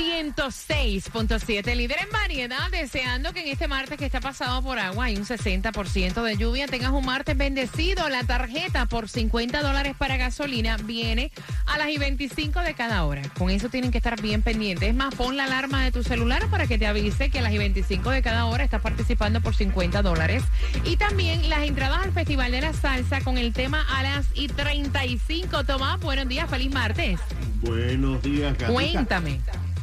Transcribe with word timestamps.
106.7, 0.00 1.76
líder 1.76 1.98
en 2.00 2.10
variedad, 2.10 2.70
deseando 2.70 3.34
que 3.34 3.42
en 3.42 3.48
este 3.48 3.68
martes 3.68 3.98
que 3.98 4.06
está 4.06 4.18
pasado 4.18 4.62
por 4.62 4.78
agua 4.78 5.04
hay 5.04 5.16
un 5.16 5.26
60% 5.26 6.22
de 6.22 6.36
lluvia, 6.38 6.66
tengas 6.68 6.92
un 6.92 7.04
martes 7.04 7.36
bendecido. 7.36 8.08
La 8.08 8.24
tarjeta 8.24 8.86
por 8.86 9.10
50 9.10 9.60
dólares 9.60 9.94
para 9.98 10.16
gasolina 10.16 10.78
viene 10.78 11.30
a 11.66 11.76
las 11.76 11.90
y 11.90 11.98
25 11.98 12.60
de 12.60 12.72
cada 12.72 13.04
hora. 13.04 13.20
Con 13.36 13.50
eso 13.50 13.68
tienen 13.68 13.90
que 13.90 13.98
estar 13.98 14.18
bien 14.22 14.40
pendientes. 14.40 14.88
Es 14.88 14.94
más, 14.94 15.14
pon 15.14 15.36
la 15.36 15.44
alarma 15.44 15.84
de 15.84 15.92
tu 15.92 16.02
celular 16.02 16.48
para 16.48 16.66
que 16.66 16.78
te 16.78 16.86
avise 16.86 17.28
que 17.28 17.40
a 17.40 17.42
las 17.42 17.52
y 17.52 17.58
25 17.58 18.08
de 18.08 18.22
cada 18.22 18.46
hora 18.46 18.64
estás 18.64 18.80
participando 18.80 19.42
por 19.42 19.54
50 19.54 20.00
dólares. 20.00 20.42
Y 20.82 20.96
también 20.96 21.46
las 21.50 21.64
entradas 21.64 22.04
al 22.04 22.12
Festival 22.12 22.52
de 22.52 22.62
la 22.62 22.72
Salsa 22.72 23.20
con 23.20 23.36
el 23.36 23.52
tema 23.52 23.84
a 23.90 24.02
las 24.02 24.26
y 24.32 24.48
35. 24.48 25.64
Tomás, 25.64 26.00
buenos 26.00 26.26
días, 26.26 26.48
feliz 26.48 26.72
martes. 26.72 27.20
Buenos 27.60 28.22
días, 28.22 28.56
gatita. 28.56 28.72
Cuéntame. 28.72 29.40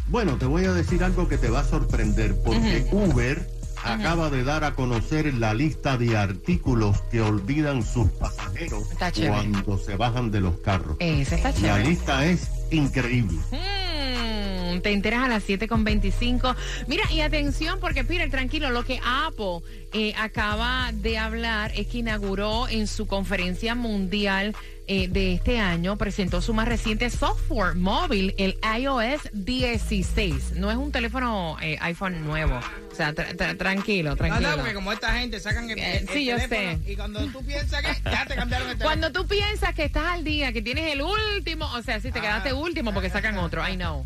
Bueno, 0.10 0.38
te 0.38 0.46
voy 0.46 0.66
a 0.66 0.74
decir 0.74 1.04
algo 1.04 1.28
que 1.28 1.38
te 1.38 1.50
va 1.50 1.60
a 1.62 1.64
sorprender, 1.64 2.36
porque 2.44 2.88
Uber 2.92 3.46
acaba 3.84 4.30
de 4.30 4.44
dar 4.44 4.64
a 4.64 4.74
conocer 4.74 5.34
la 5.34 5.54
lista 5.54 5.98
de 5.98 6.18
artículos 6.18 7.02
que 7.12 7.22
olvidan 7.22 7.84
sus 7.84 8.10
pasajeros 8.12 8.84
cuando 9.28 9.78
se 9.78 9.96
bajan 9.96 10.32
de 10.32 10.42
los 10.42 10.58
carros. 10.60 10.98
Ese 11.00 11.36
está 11.36 11.50
La 11.50 11.56
chévere. 11.56 11.84
lista 11.90 12.26
es 12.26 12.50
increíble. 12.72 13.38
Mm, 13.52 14.80
te 14.82 14.92
enteras 14.94 15.24
a 15.24 15.28
las 15.28 15.44
7.25. 15.48 16.56
Mira, 16.88 17.04
y 17.12 17.22
atención, 17.22 17.80
porque 17.80 18.04
Peter, 18.04 18.30
tranquilo, 18.30 18.70
lo 18.72 18.84
que 18.84 19.00
Apple 19.04 19.60
eh, 19.94 20.14
acaba 20.18 20.92
de 20.94 21.18
hablar 21.18 21.72
es 21.76 21.88
que 21.88 22.00
inauguró 22.00 22.68
en 22.68 22.88
su 22.88 23.08
conferencia 23.08 23.76
mundial 23.76 24.56
eh, 24.88 25.08
de 25.10 25.34
este 25.34 25.60
año, 25.60 25.98
presentó 25.98 26.42
su 26.42 26.54
más 26.54 26.68
reciente 26.68 27.10
software 27.10 27.76
móvil, 27.76 28.34
el 28.38 28.58
iOS 28.80 29.22
16. 29.34 30.54
No 30.56 30.72
es 30.72 30.78
un 30.78 30.92
teléfono 30.92 31.58
eh, 31.62 31.78
iPhone 31.82 32.26
nuevo. 32.26 32.60
O 32.92 32.96
sea, 32.96 33.14
tra- 33.14 33.36
tra- 33.36 33.58
tranquilo, 33.58 34.16
tranquilo. 34.16 34.50
no, 34.52 34.58
porque 34.58 34.74
como 34.74 34.92
esta 34.94 35.14
gente 35.14 35.40
sacan 35.40 35.70
el, 35.70 35.78
Eh, 35.78 35.98
el- 35.98 36.10
sí, 36.10 36.26
yo 36.26 36.36
teléfono 36.38 36.84
sé. 36.86 36.92
y 36.92 36.96
cuando 36.96 37.26
tú 37.28 37.44
piensas 37.46 37.82
que 37.82 38.02
ya 38.10 38.26
te 38.26 38.36
cambiaron 38.36 38.70
el 38.70 38.78
teléfono. 38.78 38.86
Cuando 39.02 39.12
tú 39.12 39.28
piensas 39.28 39.74
que 39.76 39.84
estás 39.84 40.06
al 40.06 40.24
día, 40.24 40.52
que 40.54 40.62
tienes 40.62 40.92
el 40.94 41.02
último, 41.02 41.66
o 41.74 41.82
sea, 41.82 42.00
si 42.00 42.12
te 42.12 42.20
Ah. 42.20 42.22
quedaste 42.22 42.54
último 42.54 42.94
porque 42.94 43.10
sacan 43.10 43.38
otro, 43.38 43.68
I 43.68 43.76
know. 43.76 44.06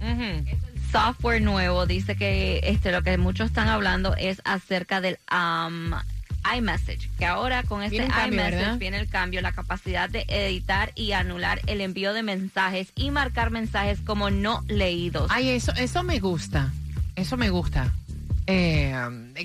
Ujú. 0.00 0.44
software 0.92 1.42
nuevo 1.42 1.84
dice 1.86 2.16
que 2.16 2.60
este 2.62 2.92
lo 2.92 3.02
que 3.02 3.18
muchos 3.18 3.48
están 3.48 3.68
hablando 3.68 4.14
es 4.16 4.40
acerca 4.44 5.00
del 5.02 5.18
um, 5.30 5.90
iMessage, 6.56 7.08
que 7.18 7.26
ahora 7.26 7.62
con 7.62 7.82
este 7.82 7.96
iMessage 8.04 8.78
viene 8.78 8.98
el 8.98 9.08
cambio, 9.08 9.40
la 9.40 9.52
capacidad 9.52 10.08
de 10.08 10.24
editar 10.28 10.92
y 10.94 11.12
anular 11.12 11.60
el 11.66 11.80
envío 11.80 12.12
de 12.12 12.22
mensajes 12.22 12.88
y 12.94 13.10
marcar 13.10 13.50
mensajes 13.50 14.00
como 14.00 14.30
no 14.30 14.62
leídos. 14.68 15.30
Ay, 15.32 15.50
eso, 15.50 15.72
eso 15.76 16.02
me 16.02 16.18
gusta. 16.20 16.72
Eso 17.16 17.36
me 17.36 17.50
gusta. 17.50 17.92
Eh, 18.46 18.94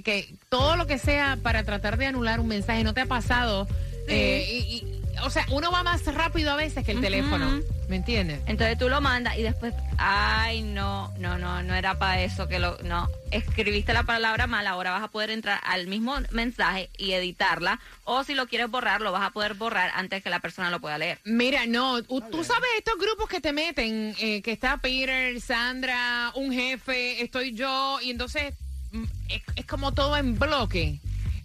que 0.04 0.34
todo 0.50 0.78
lo 0.78 0.88
que 0.88 0.98
sea 0.98 1.38
para 1.42 1.64
tratar 1.64 1.98
de 1.98 2.06
anular 2.06 2.40
un 2.40 2.48
mensaje 2.48 2.84
no 2.84 2.94
te 2.94 3.02
ha 3.02 3.06
pasado. 3.06 3.68
Eh, 4.08 4.48
y- 4.50 4.76
y- 4.76 5.03
o 5.22 5.30
sea, 5.30 5.46
uno 5.52 5.72
va 5.72 5.84
más 5.84 6.06
rápido 6.14 6.52
a 6.52 6.56
veces 6.56 6.84
que 6.86 6.92
el 6.92 7.02
teléfono. 7.02 7.62
¿Me 7.90 7.98
entiendes? 7.98 8.40
Entonces 8.48 8.78
tú 8.78 8.90
lo 8.90 9.02
mandas 9.02 9.38
y 9.38 9.44
después, 9.44 9.74
ay, 9.98 10.62
no, 10.62 11.14
no, 11.20 11.38
no, 11.38 11.62
no 11.62 11.76
era 11.76 12.00
para 12.00 12.22
eso 12.24 12.48
que 12.48 12.58
lo, 12.58 12.78
no, 12.84 13.08
escribiste 13.30 13.94
la 13.94 14.04
palabra 14.04 14.48
mal, 14.48 14.66
ahora 14.68 14.92
vas 14.92 15.04
a 15.04 15.08
poder 15.10 15.30
entrar 15.30 15.60
al 15.64 15.88
mismo 15.88 16.16
mensaje 16.32 16.90
y 16.98 17.12
editarla, 17.12 17.80
o 18.06 18.24
si 18.24 18.34
lo 18.36 18.48
quieres 18.48 18.70
borrar, 18.72 19.02
lo 19.02 19.12
vas 19.12 19.24
a 19.24 19.30
poder 19.32 19.54
borrar 19.54 19.92
antes 19.96 20.24
que 20.24 20.30
la 20.30 20.40
persona 20.40 20.70
lo 20.72 20.80
pueda 20.80 20.98
leer. 20.98 21.20
Mira, 21.26 21.66
no, 21.68 21.96
u- 22.08 22.22
tú 22.22 22.44
sabes 22.44 22.70
estos 22.78 22.96
grupos 22.98 23.28
que 23.30 23.42
te 23.42 23.52
meten, 23.54 24.16
eh, 24.20 24.42
que 24.42 24.52
está 24.54 24.78
Peter, 24.78 25.40
Sandra, 25.42 26.32
un 26.36 26.52
jefe, 26.54 27.22
estoy 27.22 27.54
yo, 27.54 28.00
y 28.02 28.10
entonces 28.12 28.54
mm, 28.92 29.04
es, 29.30 29.42
es 29.58 29.66
como 29.66 29.92
todo 29.94 30.16
en 30.18 30.40
bloque. 30.40 31.00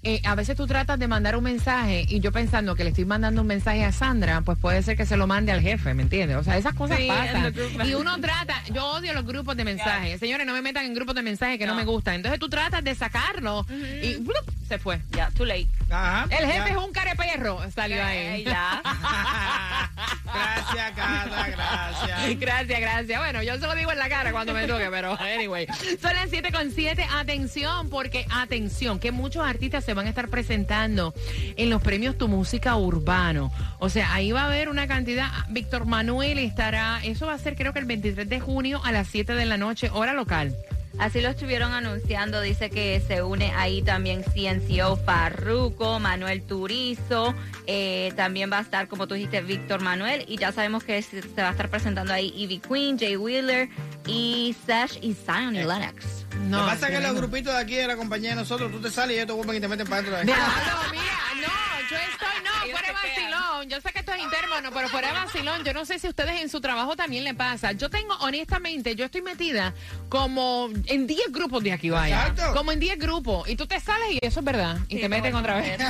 Eh, 0.04 0.20
a 0.24 0.36
veces 0.36 0.56
tú 0.56 0.66
tratas 0.68 0.96
de 0.98 1.08
mandar 1.08 1.36
un 1.36 1.42
mensaje 1.42 2.04
y 2.08 2.20
yo 2.20 2.30
pensando 2.30 2.76
que 2.76 2.84
le 2.84 2.90
estoy 2.90 3.04
mandando 3.04 3.40
un 3.42 3.48
mensaje 3.48 3.84
a 3.84 3.90
Sandra, 3.90 4.42
pues 4.42 4.56
puede 4.56 4.82
ser 4.84 4.96
que 4.96 5.04
se 5.04 5.16
lo 5.16 5.26
mande 5.26 5.50
al 5.50 5.60
jefe, 5.60 5.92
¿me 5.92 6.02
entiendes? 6.04 6.36
O 6.36 6.44
sea, 6.44 6.56
esas 6.56 6.74
cosas 6.74 6.98
Sí, 6.98 7.08
pasan. 7.08 7.52
Y 7.84 7.94
uno 7.94 8.18
trata, 8.20 8.62
yo 8.72 8.86
odio 8.92 9.12
los 9.12 9.26
grupos 9.26 9.56
de 9.56 9.64
mensajes. 9.64 10.20
Señores, 10.20 10.46
no 10.46 10.52
me 10.52 10.62
metan 10.62 10.84
en 10.86 10.94
grupos 10.94 11.16
de 11.16 11.22
mensajes 11.22 11.58
que 11.58 11.66
no, 11.66 11.72
No. 11.72 11.78
me 11.78 11.84
gustan. 11.84 12.14
Entonces 12.14 12.38
tú 12.38 12.48
tratas 12.48 12.84
de 12.84 12.94
sacarlo 12.94 13.66
y 14.02 14.14
¡blup! 14.16 14.36
se 14.68 14.78
fue. 14.78 15.00
Ya, 15.10 15.30
too 15.30 15.44
late. 15.44 15.66
Ajá, 15.90 16.26
El 16.30 16.46
jefe 16.46 16.58
ya. 16.58 16.68
es 16.68 16.76
un 16.76 16.92
careperro, 16.92 17.60
salió 17.74 18.04
ahí. 18.04 18.44
Ya. 18.44 18.82
gracias, 20.24 20.92
Carla, 20.94 21.48
gracias. 21.48 22.38
Gracias, 22.38 22.80
gracias. 22.80 23.18
Bueno, 23.18 23.42
yo 23.42 23.54
se 23.54 23.66
lo 23.66 23.74
digo 23.74 23.90
en 23.92 23.98
la 23.98 24.08
cara 24.08 24.32
cuando 24.32 24.52
me 24.52 24.66
toque, 24.66 24.88
pero 24.90 25.18
anyway. 25.18 25.66
Son 26.00 26.14
las 26.14 26.30
7 26.30 26.52
con 26.52 26.70
7. 26.70 27.06
Atención, 27.14 27.88
porque 27.88 28.26
atención, 28.30 28.98
que 28.98 29.12
muchos 29.12 29.46
artistas 29.46 29.84
se 29.84 29.94
van 29.94 30.06
a 30.06 30.10
estar 30.10 30.28
presentando 30.28 31.14
en 31.56 31.70
los 31.70 31.80
premios 31.82 32.18
Tu 32.18 32.28
Música 32.28 32.76
Urbano. 32.76 33.50
O 33.78 33.88
sea, 33.88 34.12
ahí 34.12 34.32
va 34.32 34.42
a 34.42 34.46
haber 34.46 34.68
una 34.68 34.86
cantidad. 34.86 35.30
Víctor 35.48 35.86
Manuel 35.86 36.38
estará, 36.38 37.00
eso 37.02 37.26
va 37.26 37.34
a 37.34 37.38
ser 37.38 37.56
creo 37.56 37.72
que 37.72 37.78
el 37.78 37.86
23 37.86 38.28
de 38.28 38.40
junio 38.40 38.80
a 38.84 38.92
las 38.92 39.08
7 39.08 39.34
de 39.34 39.46
la 39.46 39.56
noche, 39.56 39.90
hora 39.90 40.12
local. 40.12 40.54
Así 40.98 41.20
lo 41.20 41.28
estuvieron 41.28 41.72
anunciando. 41.72 42.40
Dice 42.40 42.70
que 42.70 43.00
se 43.06 43.22
une 43.22 43.52
ahí 43.56 43.82
también 43.82 44.22
CNCO 44.24 44.96
Farruco, 44.96 45.98
Manuel 46.00 46.42
Turizo. 46.42 47.34
eh, 47.66 48.12
también 48.16 48.50
va 48.52 48.58
a 48.58 48.62
estar, 48.62 48.88
como 48.88 49.06
tú 49.06 49.14
dijiste, 49.14 49.40
Víctor 49.42 49.80
Manuel. 49.80 50.24
Y 50.26 50.36
ya 50.38 50.52
sabemos 50.52 50.84
que 50.84 51.00
se, 51.02 51.22
se 51.22 51.42
va 51.42 51.48
a 51.48 51.52
estar 51.52 51.68
presentando 51.70 52.12
ahí 52.12 52.32
Ivy 52.36 52.58
Queen, 52.58 52.98
Jay 52.98 53.16
Wheeler 53.16 53.68
y 54.06 54.56
Sash 54.66 54.98
y 55.02 55.14
Zion 55.14 55.54
y 55.54 55.60
Lennox. 55.60 56.26
Lo 56.50 56.58
que 56.58 56.64
pasa 56.64 56.88
es 56.88 56.98
que 56.98 57.06
los 57.06 57.16
grupitos 57.16 57.52
de 57.52 57.60
aquí 57.60 57.74
de 57.74 57.86
la 57.86 57.96
compañía 57.96 58.30
de 58.30 58.36
nosotros, 58.36 58.70
tú 58.70 58.80
te 58.80 58.90
sales 58.90 59.12
y 59.12 59.14
ellos 59.18 59.26
te 59.26 59.32
vuelven 59.32 59.56
y 59.56 59.60
te 59.60 59.68
meten 59.68 59.86
para 59.86 60.02
dentro 60.02 60.18
de 60.18 60.24
Diablo, 60.24 60.44
mira, 60.92 61.02
no, 61.34 61.88
yo 61.90 61.96
estoy, 61.96 62.28
no, 62.44 62.64
Ellos 62.64 62.78
fuera 62.78 63.00
de 63.00 63.08
se 63.08 63.14
quedan. 63.14 63.30
Vacilón. 63.58 63.68
Yo 63.68 63.80
sé 63.80 63.92
que 63.92 63.98
esto 64.00 64.12
es 64.12 64.22
interno, 64.22 64.70
pero 64.72 64.88
fuera 64.88 65.08
de 65.08 65.14
vacilón. 65.14 65.64
Yo 65.64 65.72
no 65.72 65.84
sé 65.84 65.98
si 65.98 66.06
a 66.06 66.10
ustedes 66.10 66.40
en 66.40 66.48
su 66.48 66.60
trabajo 66.60 66.96
también 66.96 67.24
le 67.24 67.34
pasa. 67.34 67.72
Yo 67.72 67.90
tengo, 67.90 68.14
honestamente, 68.20 68.94
yo 68.94 69.04
estoy 69.04 69.22
metida 69.22 69.74
como 70.08 70.68
en 70.86 71.06
10 71.06 71.32
grupos 71.32 71.62
de 71.62 71.72
aquí, 71.72 71.90
vaya. 71.90 72.28
Exacto. 72.28 72.54
Como 72.56 72.72
en 72.72 72.80
10 72.80 72.98
grupos. 72.98 73.48
Y 73.48 73.56
tú 73.56 73.66
te 73.66 73.80
sales 73.80 74.08
y 74.12 74.18
eso 74.22 74.40
es 74.40 74.44
verdad. 74.44 74.78
Y 74.88 74.96
Sí, 74.96 75.00
te 75.00 75.08
meten 75.08 75.34
otra 75.34 75.56
vez. 75.56 75.78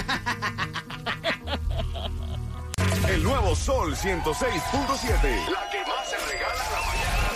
El 3.08 3.22
nuevo 3.22 3.56
Sol 3.56 3.94
106.7. 3.96 5.77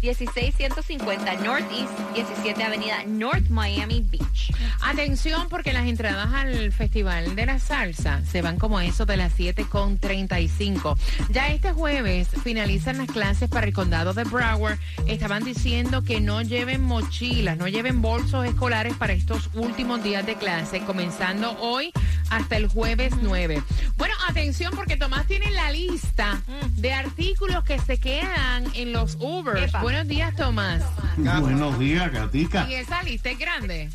16150 0.00 1.34
Northeast 1.36 1.92
17 2.14 2.62
Avenida 2.62 3.04
North 3.06 3.48
Miami 3.48 4.04
Beach. 4.08 4.52
Atención 4.82 5.48
porque 5.48 5.72
las 5.72 5.86
entradas 5.86 6.32
al 6.32 6.72
Festival 6.72 7.34
de 7.34 7.46
la 7.46 7.58
Salsa 7.58 8.20
se 8.24 8.42
van 8.42 8.58
como 8.58 8.80
eso 8.80 9.06
de 9.06 9.16
las 9.16 9.36
7.35. 9.38 10.96
Ya 11.30 11.48
este 11.48 11.72
jueves 11.72 12.28
finalizan 12.42 12.98
las 12.98 13.08
clases 13.08 13.48
para 13.48 13.66
el 13.66 13.72
condado 13.72 14.12
de 14.12 14.24
Broward. 14.24 14.78
Estaban 15.06 15.44
diciendo 15.44 16.02
que 16.02 16.20
no 16.20 16.42
lleven 16.42 16.82
mochilas, 16.82 17.56
no 17.56 17.68
lleven 17.68 18.02
bolsos 18.02 18.46
escolares 18.46 18.94
para 18.94 19.12
estos 19.12 19.50
últimos 19.54 20.02
días 20.02 20.24
de 20.26 20.34
clase, 20.36 20.80
comenzando 20.80 21.56
hoy 21.60 21.92
hasta 22.30 22.56
el 22.56 22.68
jueves 22.68 23.12
9. 23.20 23.62
Bueno, 23.96 24.14
atención 24.28 24.72
porque 24.74 24.96
Tomás 24.96 25.26
tiene 25.26 25.50
la 25.50 25.70
lista 25.70 26.40
de 26.72 26.92
artículos 26.92 27.64
que 27.64 27.78
se 27.78 27.98
quedan 27.98 28.64
en 28.74 28.92
los 28.92 29.16
Ubers. 29.20 29.68
Epa. 29.68 29.82
Buenos 29.82 30.06
días, 30.08 30.34
Tomás. 30.36 30.82
Buenos 31.16 31.78
días, 31.78 32.12
Gatica. 32.12 32.66
Y 32.68 32.74
esa 32.74 33.02
lista 33.02 33.30
es 33.30 33.38
grande. 33.38 33.88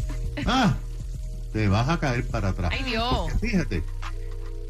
Ah, 0.45 0.75
te 1.53 1.67
vas 1.67 1.89
a 1.89 1.99
caer 1.99 2.25
para 2.27 2.49
atrás. 2.49 2.71
Ay, 2.73 2.83
Dios. 2.83 3.13
Porque 3.31 3.47
fíjate, 3.47 3.83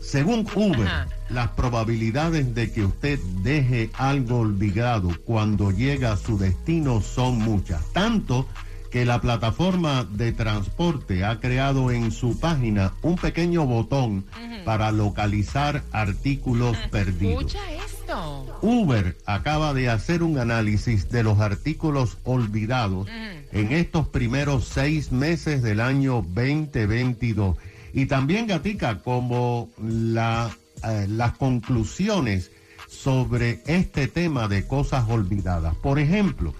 según 0.01 0.47
Uber, 0.55 0.87
Ajá. 0.87 1.07
las 1.29 1.49
probabilidades 1.49 2.53
de 2.55 2.71
que 2.71 2.83
usted 2.83 3.19
deje 3.43 3.91
algo 3.93 4.39
olvidado 4.39 5.09
cuando 5.25 5.71
llega 5.71 6.11
a 6.11 6.17
su 6.17 6.37
destino 6.37 7.01
son 7.01 7.37
muchas. 7.37 7.81
Tanto 7.93 8.47
que 8.91 9.05
la 9.05 9.21
plataforma 9.21 10.03
de 10.03 10.33
transporte 10.33 11.23
ha 11.23 11.39
creado 11.39 11.91
en 11.91 12.11
su 12.11 12.39
página 12.39 12.93
un 13.01 13.15
pequeño 13.15 13.65
botón 13.65 14.25
para 14.65 14.91
localizar 14.91 15.83
artículos 15.93 16.75
perdidos. 16.91 17.45
Escucha 17.45 17.71
esto. 17.71 18.57
Uber 18.61 19.17
acaba 19.25 19.73
de 19.73 19.89
hacer 19.89 20.23
un 20.23 20.37
análisis 20.37 21.09
de 21.09 21.23
los 21.23 21.39
artículos 21.39 22.17
olvidados 22.25 23.07
en 23.51 23.71
estos 23.71 24.09
primeros 24.09 24.65
seis 24.67 25.13
meses 25.13 25.63
del 25.63 25.79
año 25.79 26.25
2022. 26.33 27.55
Y 27.93 28.05
también, 28.07 28.47
Gatica, 28.47 28.99
como 28.99 29.69
la, 29.81 30.49
eh, 30.83 31.07
las 31.09 31.37
conclusiones 31.37 32.51
sobre 32.89 33.61
este 33.67 34.07
tema 34.07 34.49
de 34.49 34.67
cosas 34.67 35.09
olvidadas. 35.09 35.75
Por 35.75 35.97
ejemplo, 35.97 36.53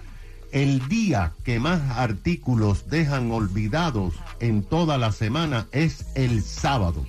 el 0.51 0.87
día 0.87 1.33
que 1.43 1.59
más 1.59 1.81
artículos 1.97 2.89
dejan 2.89 3.31
olvidados 3.31 4.13
en 4.39 4.63
toda 4.63 4.97
la 4.97 5.11
semana 5.11 5.67
es 5.71 6.05
el 6.15 6.43
sábado. 6.43 7.05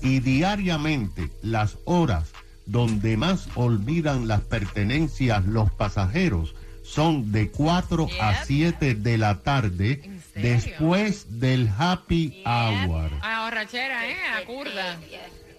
Y 0.00 0.20
diariamente 0.20 1.30
las 1.42 1.78
horas 1.84 2.32
donde 2.66 3.16
más 3.16 3.48
olvidan 3.54 4.28
las 4.28 4.40
pertenencias 4.40 5.44
los 5.46 5.70
pasajeros 5.70 6.54
son 6.82 7.32
de 7.32 7.50
4 7.50 8.08
a 8.20 8.44
7 8.44 8.94
de 8.94 9.18
la 9.18 9.42
tarde 9.42 10.20
después 10.34 11.40
del 11.40 11.70
happy 11.78 12.42
hour. 12.44 13.10
A 13.22 13.44
borrachera, 13.44 14.08
¿eh? 14.08 14.16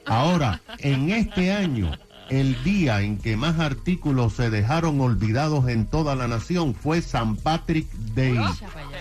Ahora, 0.06 0.62
en 0.80 1.10
este 1.12 1.52
año, 1.54 1.92
el 2.30 2.62
día 2.64 3.02
en 3.02 3.18
que 3.18 3.38
más 3.38 3.60
artículos 3.60 4.34
se 4.34 4.50
dejaron 4.50 5.00
olvidados 5.02 5.68
en 5.68 5.86
toda 5.86 6.16
la 6.16 6.28
nación 6.28 6.76
fue 6.76 7.02
San 7.02 7.36
Patrick 7.36 7.90
Day, 8.16 8.40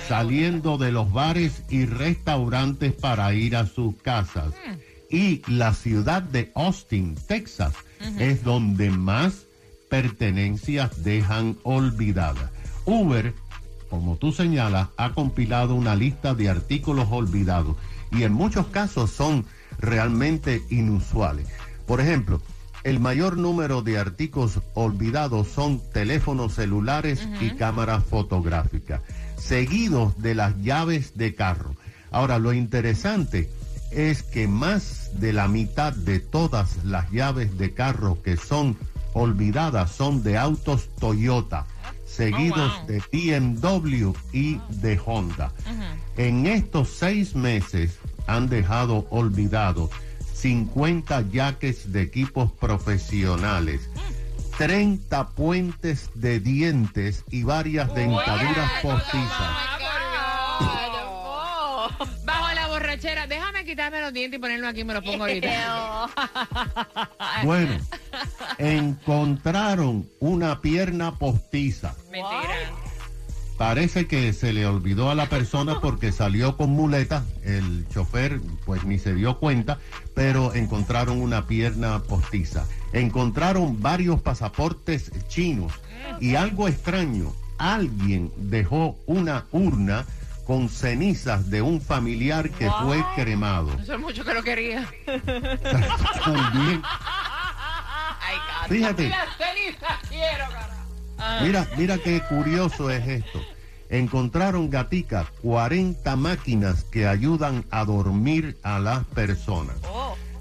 saliendo 0.09 0.79
de 0.79 0.93
los 0.93 1.13
bares 1.13 1.63
y 1.71 1.87
restaurantes 1.87 2.93
para 2.93 3.33
ir 3.35 3.57
a 3.57 3.67
sus 3.67 3.95
casas. 3.97 4.55
Y 5.11 5.43
la 5.51 5.75
ciudad 5.75 6.23
de 6.23 6.53
Austin, 6.55 7.15
Texas, 7.27 7.75
es 8.19 8.43
donde 8.45 8.91
más 8.91 9.47
pertenencias 9.89 11.05
dejan 11.05 11.59
olvidadas. 11.63 12.51
Uber 12.85 13.35
como 13.93 14.17
tú 14.17 14.33
señalas, 14.33 14.89
ha 14.97 15.13
compilado 15.13 15.75
una 15.75 15.95
lista 15.95 16.35
de 16.35 16.49
artículos 16.49 17.09
olvidados 17.11 17.77
y 18.11 18.23
en 18.23 18.33
muchos 18.33 18.69
casos 18.69 19.11
son 19.11 19.45
realmente 19.79 20.63
inusuales. 20.71 21.47
Por 21.87 22.01
ejemplo, 22.01 22.41
el 22.85 23.01
mayor 23.01 23.37
número 23.37 23.83
de 23.83 23.99
artículos 23.99 24.61
olvidados 24.75 25.49
son 25.49 25.81
teléfonos 25.93 26.55
celulares 26.55 27.29
y 27.41 27.51
cámaras 27.51 28.05
fotográficas, 28.05 29.01
seguidos 29.37 30.21
de 30.21 30.35
las 30.35 30.61
llaves 30.63 31.17
de 31.17 31.35
carro. 31.35 31.77
Ahora, 32.11 32.39
lo 32.39 32.53
interesante 32.53 33.49
es 33.91 34.23
que 34.23 34.49
más 34.49 35.11
de 35.15 35.33
la 35.33 35.49
mitad 35.49 35.93
de 35.93 36.21
todas 36.21 36.85
las 36.85 37.11
llaves 37.11 37.59
de 37.59 37.73
carro 37.75 38.23
que 38.23 38.37
son 38.37 38.77
olvidadas 39.13 39.93
son 39.93 40.23
de 40.23 40.39
autos 40.39 40.89
Toyota 40.99 41.67
seguidos 42.13 42.73
wow. 42.79 42.87
de 42.87 43.03
BMW 43.11 44.13
y 44.33 44.61
de 44.69 45.01
Honda. 45.05 45.53
En 46.17 46.47
estos 46.47 46.91
seis 46.91 47.35
meses 47.35 47.99
han 48.27 48.49
dejado 48.49 49.07
olvidados 49.11 49.91
50 50.43 51.31
yaques 51.31 51.93
de 51.93 52.03
equipos 52.03 52.51
profesionales, 52.51 53.89
30 54.59 55.29
puentes 55.31 56.11
de 56.17 56.41
dientes 56.41 57.25
y 57.31 57.45
varias 57.45 57.95
dentaduras 57.95 58.73
postizas. 58.83 59.57
Bajo 62.25 62.55
la 62.55 62.67
borrachera. 62.67 63.29
Déjame 63.29 63.65
quitarme 63.65 64.01
los 64.01 64.13
dientes 64.13 64.39
y 64.39 64.41
ponerlo 64.41 64.67
aquí, 64.67 64.83
me 64.83 64.95
los 64.95 65.05
pongo 65.05 65.23
ahorita. 65.23 66.11
Bueno, 67.45 67.77
encontraron 68.59 70.09
una 70.19 70.61
pierna 70.61 71.19
postiza. 71.19 71.95
Mentira. 72.11 72.92
Parece 73.63 74.09
que 74.09 74.33
se 74.33 74.53
le 74.53 74.67
olvidó 74.67 75.09
a 75.09 75.15
la 75.15 75.27
persona 75.29 75.81
porque 75.81 76.11
salió 76.11 76.57
con 76.57 76.71
muleta. 76.71 77.25
El 77.45 77.87
chofer 77.91 78.41
pues 78.67 78.83
ni 78.83 78.99
se 78.99 79.15
dio 79.15 79.39
cuenta, 79.39 79.79
pero 80.17 80.53
encontraron 80.53 81.23
una 81.23 81.47
pierna 81.47 82.03
postiza. 82.03 82.67
Encontraron 82.93 83.81
varios 83.81 84.21
pasaportes 84.21 85.13
chinos 85.29 85.75
y 86.21 86.35
algo 86.35 86.67
extraño, 86.67 87.33
alguien 87.57 88.33
dejó 88.37 88.99
una 89.07 89.45
urna 89.53 90.07
con 90.45 90.69
cenizas 90.69 91.49
de 91.49 91.63
un 91.63 91.81
familiar 91.81 92.51
que 92.51 92.69
fue 92.83 93.01
cremado. 93.15 93.71
Eso 93.81 93.95
es 93.95 94.01
mucho 94.01 94.25
que 94.25 94.35
lo 94.35 94.43
quería. 94.43 94.93
También, 96.25 96.83
fíjate. 98.69 99.09
Las 99.09 99.37
cenizas 99.37 100.09
quiero. 100.09 100.82
Mira, 101.43 101.69
mira 101.77 101.99
qué 101.99 102.21
curioso 102.29 102.91
es 102.91 103.07
esto. 103.07 103.41
Encontraron 103.89 104.71
gatica 104.71 105.27
40 105.43 106.17
máquinas 106.17 106.85
que 106.85 107.07
ayudan 107.07 107.65
a 107.71 107.85
dormir 107.85 108.59
a 108.63 108.79
las 108.79 109.05
personas. 109.05 109.77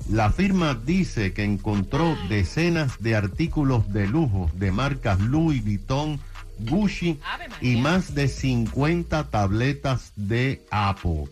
La 0.10 0.32
firma 0.32 0.74
dice 0.74 1.34
que 1.34 1.44
encontró 1.44 2.18
decenas 2.28 3.02
de 3.02 3.16
artículos 3.16 3.92
de 3.94 4.08
lujo 4.08 4.50
de 4.54 4.72
marcas 4.72 5.20
Louis 5.20 5.64
Vuitton, 5.64 6.20
Gucci 6.60 7.20
y 7.62 7.76
más 7.78 8.14
de 8.16 8.28
50 8.28 9.30
tabletas 9.30 10.14
de 10.16 10.66
Apple. 10.72 11.26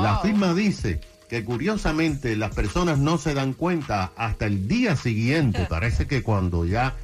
La 0.00 0.18
firma 0.20 0.54
dice 0.54 1.00
que 1.28 1.44
curiosamente 1.44 2.36
las 2.36 2.54
personas 2.54 2.98
no 2.98 3.18
se 3.18 3.34
dan 3.34 3.52
cuenta 3.52 4.12
hasta 4.16 4.46
el 4.46 4.68
día 4.68 4.96
siguiente. 4.96 5.66
Parece 5.68 6.06
que 6.06 6.22
cuando 6.22 6.64
ya 6.64 6.94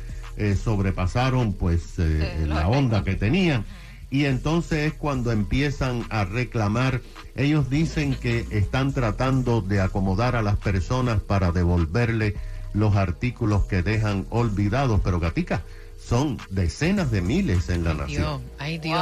eh, 0.40 0.56
sobrepasaron 0.56 1.52
pues 1.52 1.99
eh, 1.99 2.47
la 2.49 2.66
onda 2.66 3.04
que 3.04 3.14
tenían. 3.14 3.66
Y 4.11 4.25
entonces 4.25 4.90
es 4.90 4.92
cuando 4.94 5.32
empiezan 5.32 6.04
a 6.09 6.25
reclamar. 6.25 7.02
Ellos 7.37 7.68
dicen 7.68 8.14
que 8.14 8.47
están 8.50 8.94
tratando 8.94 9.61
de 9.61 9.82
acomodar 9.82 10.37
a 10.37 10.42
las 10.42 10.56
personas 10.56 11.20
para 11.20 11.52
devolverle 11.52 12.37
los 12.73 12.97
artículos 12.97 13.66
que 13.66 13.82
dejan 13.82 14.26
olvidados. 14.30 15.02
Pero 15.04 15.20
Gatica, 15.20 15.62
son 16.11 16.38
decenas 16.50 17.12
de 17.12 17.21
miles 17.23 17.69
en 17.69 17.85
la 17.85 17.95
Dios, 17.95 18.09
nación. 18.11 18.43
ay 18.59 18.79
Dios. 18.79 19.00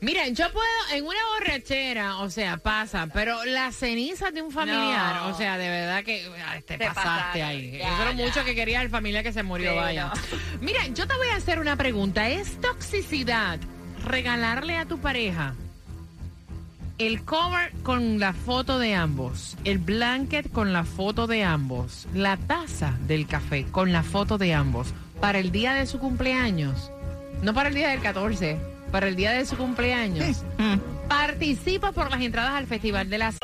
Miren, 0.00 0.34
yo 0.34 0.50
puedo, 0.52 0.66
en 0.92 1.04
una 1.06 1.18
borrachera, 1.38 2.18
o 2.18 2.28
sea, 2.30 2.56
pasa, 2.56 3.06
pero 3.14 3.44
las 3.44 3.76
cenizas 3.76 4.34
de 4.34 4.42
un 4.42 4.50
familiar, 4.50 5.22
No. 5.22 5.28
o 5.28 5.34
sea, 5.38 5.56
de 5.56 5.68
verdad 5.68 6.02
que 6.02 6.28
ay, 6.48 6.62
te, 6.62 6.76
Te 6.76 6.86
pasaste 6.86 7.04
pasaron, 7.38 7.48
ahí. 7.48 7.78
ya, 7.78 7.94
Eso 7.94 8.10
ya. 8.16 8.24
mucho 8.26 8.44
que 8.44 8.56
quería 8.56 8.82
el 8.82 8.90
familiar 8.90 9.22
que 9.22 9.32
se 9.32 9.44
murió, 9.44 9.70
Sí, 9.70 9.76
vaya. 9.76 10.06
no. 10.12 10.60
Mira, 10.60 10.84
yo 10.88 11.06
te 11.06 11.14
voy 11.16 11.28
a 11.28 11.36
hacer 11.36 11.60
una 11.60 11.76
pregunta. 11.76 12.28
¿Es 12.28 12.60
toxicidad 12.60 13.60
regalarle 14.04 14.76
a 14.78 14.84
tu 14.84 14.98
pareja 14.98 15.54
el 16.98 17.22
cover 17.24 17.72
con 17.84 18.18
la 18.18 18.32
foto 18.32 18.80
de 18.80 18.96
ambos, 18.96 19.56
el 19.62 19.78
blanket 19.78 20.50
con 20.50 20.72
la 20.72 20.82
foto 20.82 21.28
de 21.28 21.44
ambos, 21.44 22.08
la 22.12 22.36
taza 22.36 22.98
del 23.06 23.28
café 23.28 23.64
con 23.70 23.92
la 23.92 24.02
foto 24.02 24.36
de 24.38 24.52
ambos 24.54 24.92
para 25.20 25.38
el 25.38 25.50
día 25.52 25.74
de 25.74 25.86
su 25.86 25.98
cumpleaños? 25.98 26.90
No 27.42 27.54
para 27.54 27.68
el 27.68 27.74
día 27.74 27.90
del 27.90 28.00
14, 28.00 28.58
para 28.90 29.08
el 29.08 29.16
día 29.16 29.32
de 29.32 29.44
su 29.46 29.56
cumpleaños. 29.56 30.44
Participa 31.08 31.92
por 31.92 32.10
las 32.10 32.20
entradas 32.20 32.52
al 32.52 32.66
Festival 32.66 33.08
de 33.08 33.18
las... 33.18 33.38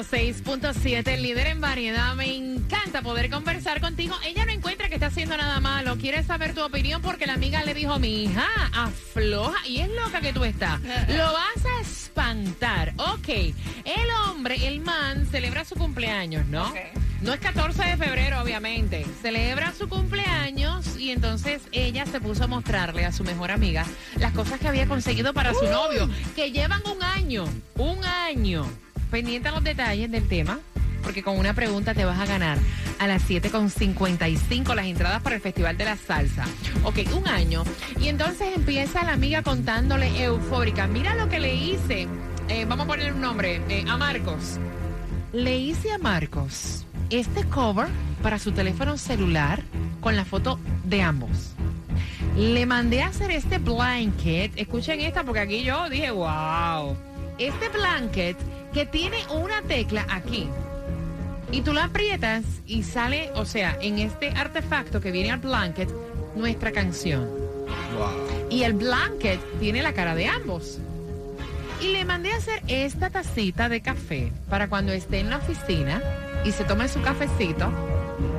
106.7, 0.00 1.08
el 1.08 1.22
líder 1.22 1.48
en 1.48 1.60
variedad, 1.60 2.14
me 2.14 2.34
encanta 2.34 3.02
poder 3.02 3.28
conversar 3.28 3.82
contigo. 3.82 4.14
Ella 4.24 4.46
no 4.46 4.52
encuentra 4.52 4.88
que 4.88 4.94
está 4.94 5.08
haciendo 5.08 5.36
nada 5.36 5.60
malo, 5.60 5.98
quiere 5.98 6.22
saber 6.22 6.54
tu 6.54 6.64
opinión 6.64 7.02
porque 7.02 7.26
la 7.26 7.34
amiga 7.34 7.62
le 7.64 7.74
dijo, 7.74 7.98
mi 7.98 8.24
hija, 8.24 8.46
afloja, 8.72 9.58
y 9.66 9.80
es 9.80 9.90
loca 9.90 10.22
que 10.22 10.32
tú 10.32 10.44
estás. 10.44 10.80
Lo 11.08 11.32
vas 11.32 11.66
a 11.66 11.80
espantar. 11.82 12.94
Ok, 12.96 13.28
el 13.28 14.10
hombre, 14.24 14.66
el 14.66 14.80
man, 14.80 15.26
celebra 15.30 15.66
su 15.66 15.74
cumpleaños, 15.74 16.46
¿no? 16.46 16.72
No 17.20 17.34
es 17.34 17.40
14 17.40 17.82
de 17.84 17.96
febrero, 17.98 18.40
obviamente. 18.40 19.04
Celebra 19.20 19.74
su 19.74 19.86
cumpleaños 19.86 20.96
y 20.96 21.10
entonces 21.10 21.60
ella 21.72 22.06
se 22.06 22.22
puso 22.22 22.44
a 22.44 22.46
mostrarle 22.46 23.04
a 23.04 23.12
su 23.12 23.24
mejor 23.24 23.50
amiga 23.50 23.84
las 24.16 24.32
cosas 24.32 24.58
que 24.58 24.68
había 24.68 24.86
conseguido 24.86 25.34
para 25.34 25.52
su 25.52 25.66
novio, 25.66 26.08
que 26.34 26.50
llevan 26.50 26.80
un 26.86 27.02
año, 27.02 27.44
un 27.76 28.02
año. 28.02 28.66
Pendiente 29.10 29.48
a 29.48 29.52
los 29.52 29.64
detalles 29.64 30.10
del 30.10 30.28
tema, 30.28 30.60
porque 31.02 31.22
con 31.22 31.36
una 31.36 31.52
pregunta 31.52 31.94
te 31.94 32.04
vas 32.04 32.18
a 32.18 32.26
ganar 32.26 32.58
a 33.00 33.06
las 33.06 33.28
7.55 33.28 34.74
las 34.74 34.86
entradas 34.86 35.20
para 35.22 35.36
el 35.36 35.42
Festival 35.42 35.76
de 35.76 35.84
la 35.86 35.96
Salsa. 35.96 36.44
Ok, 36.84 36.98
un 37.16 37.26
año. 37.26 37.64
Y 38.00 38.08
entonces 38.08 38.54
empieza 38.54 39.02
la 39.04 39.12
amiga 39.12 39.42
contándole 39.42 40.22
eufórica. 40.22 40.86
Mira 40.86 41.14
lo 41.14 41.28
que 41.28 41.40
le 41.40 41.54
hice. 41.54 42.06
Eh, 42.48 42.64
vamos 42.66 42.84
a 42.84 42.88
poner 42.88 43.12
un 43.12 43.20
nombre, 43.20 43.60
eh, 43.68 43.84
a 43.88 43.96
Marcos. 43.96 44.58
Le 45.32 45.56
hice 45.56 45.92
a 45.92 45.98
Marcos 45.98 46.86
este 47.10 47.44
cover 47.44 47.88
para 48.22 48.38
su 48.38 48.52
teléfono 48.52 48.96
celular 48.96 49.62
con 50.00 50.14
la 50.14 50.24
foto 50.24 50.60
de 50.84 51.02
ambos. 51.02 51.54
Le 52.36 52.64
mandé 52.66 53.02
a 53.02 53.08
hacer 53.08 53.30
este 53.32 53.58
blanket. 53.58 54.52
Escuchen 54.56 55.00
esta 55.00 55.24
porque 55.24 55.40
aquí 55.40 55.62
yo 55.64 55.88
dije, 55.88 56.10
wow. 56.10 56.96
Este 57.38 57.68
blanket 57.70 58.36
que 58.72 58.86
tiene 58.86 59.18
una 59.28 59.62
tecla 59.62 60.06
aquí. 60.08 60.48
Y 61.52 61.62
tú 61.62 61.72
la 61.72 61.84
aprietas 61.84 62.44
y 62.66 62.84
sale, 62.84 63.30
o 63.34 63.44
sea, 63.44 63.76
en 63.80 63.98
este 63.98 64.30
artefacto 64.30 65.00
que 65.00 65.10
viene 65.10 65.32
al 65.32 65.40
blanket, 65.40 65.88
nuestra 66.36 66.70
canción. 66.70 67.28
Y 68.48 68.62
el 68.62 68.74
blanket 68.74 69.40
tiene 69.58 69.82
la 69.82 69.92
cara 69.92 70.14
de 70.14 70.26
ambos. 70.26 70.78
Y 71.80 71.88
le 71.88 72.04
mandé 72.04 72.32
a 72.32 72.36
hacer 72.36 72.62
esta 72.68 73.10
tacita 73.10 73.68
de 73.68 73.80
café 73.80 74.32
para 74.48 74.68
cuando 74.68 74.92
esté 74.92 75.20
en 75.20 75.30
la 75.30 75.38
oficina 75.38 76.02
y 76.44 76.52
se 76.52 76.64
tome 76.64 76.88
su 76.88 77.00
cafecito, 77.00 77.70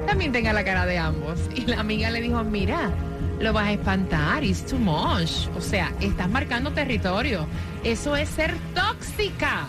también 0.05 0.31
tenga 0.31 0.53
la 0.53 0.63
cara 0.63 0.85
de 0.85 0.97
ambos. 0.97 1.39
Y 1.55 1.65
la 1.65 1.79
amiga 1.79 2.11
le 2.11 2.21
dijo, 2.21 2.43
mira, 2.43 2.91
lo 3.39 3.51
vas 3.51 3.67
a 3.67 3.71
espantar, 3.73 4.43
it's 4.43 4.65
too 4.65 4.77
much. 4.77 5.47
O 5.57 5.61
sea, 5.61 5.91
estás 5.99 6.29
marcando 6.29 6.71
territorio. 6.71 7.47
Eso 7.83 8.15
es 8.15 8.29
ser 8.29 8.53
tóxica. 8.75 9.65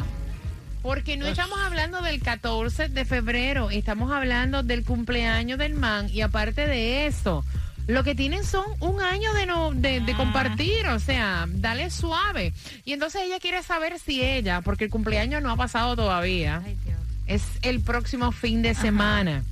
Porque 0.83 1.17
no 1.17 1.27
estamos 1.27 1.59
hablando 1.61 2.03
del 2.03 2.21
14 2.21 2.89
de 2.89 3.05
febrero, 3.05 3.71
estamos 3.71 4.11
hablando 4.11 4.63
del 4.63 4.85
cumpleaños 4.85 5.59
del 5.59 5.75
man 5.75 6.09
y 6.13 6.23
aparte 6.23 6.67
de 6.67 7.07
eso, 7.07 7.45
lo 7.87 8.03
que 8.05 8.15
tienen 8.15 8.45
son 8.45 8.65
un 8.81 9.01
año 9.01 9.33
de, 9.33 9.47
no, 9.47 9.73
de, 9.73 10.01
de 10.01 10.15
compartir, 10.15 10.87
o 10.89 10.99
sea, 10.99 11.47
dale 11.49 11.91
suave. 11.91 12.53
Y 12.85 12.93
entonces 12.93 13.23
ella 13.25 13.39
quiere 13.41 13.63
saber 13.63 13.99
si 13.99 14.23
ella, 14.23 14.61
porque 14.61 14.85
el 14.85 14.91
cumpleaños 14.91 15.43
no 15.43 15.51
ha 15.53 15.57
pasado 15.57 15.95
todavía, 15.95 16.63
Ay, 16.65 16.77
Dios. 16.85 16.99
es 17.27 17.43
el 17.63 17.81
próximo 17.81 18.33
fin 18.33 18.63
de 18.63 18.75
semana. 18.75 19.45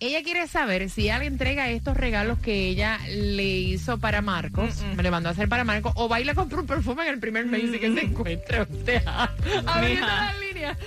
Ella 0.00 0.22
quiere 0.22 0.46
saber 0.46 0.90
si 0.90 1.02
ella 1.02 1.18
le 1.18 1.26
entrega 1.26 1.68
estos 1.70 1.96
regalos 1.96 2.38
que 2.38 2.68
ella 2.68 3.00
le 3.08 3.42
hizo 3.44 3.98
para 3.98 4.22
Marcos, 4.22 4.80
me 4.94 5.02
le 5.02 5.10
mandó 5.10 5.28
a 5.28 5.32
hacer 5.32 5.48
para 5.48 5.64
Marcos, 5.64 5.92
o 5.96 6.06
baila 6.06 6.34
con 6.34 6.54
un 6.54 6.66
perfume 6.66 7.02
en 7.02 7.14
el 7.14 7.18
primer 7.18 7.46
mes 7.46 7.64
y 7.74 7.80
que 7.80 7.92
se 7.92 8.04
encuentre. 8.04 8.60
O 8.60 8.66
sea, 8.84 9.34
abriendo 9.66 10.06
la 10.06 10.34
línea 10.38 10.78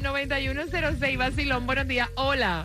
305-550-9106. 0.00 1.18
Vacilón, 1.18 1.66
buenos 1.66 1.86
días. 1.86 2.08
Hola. 2.14 2.64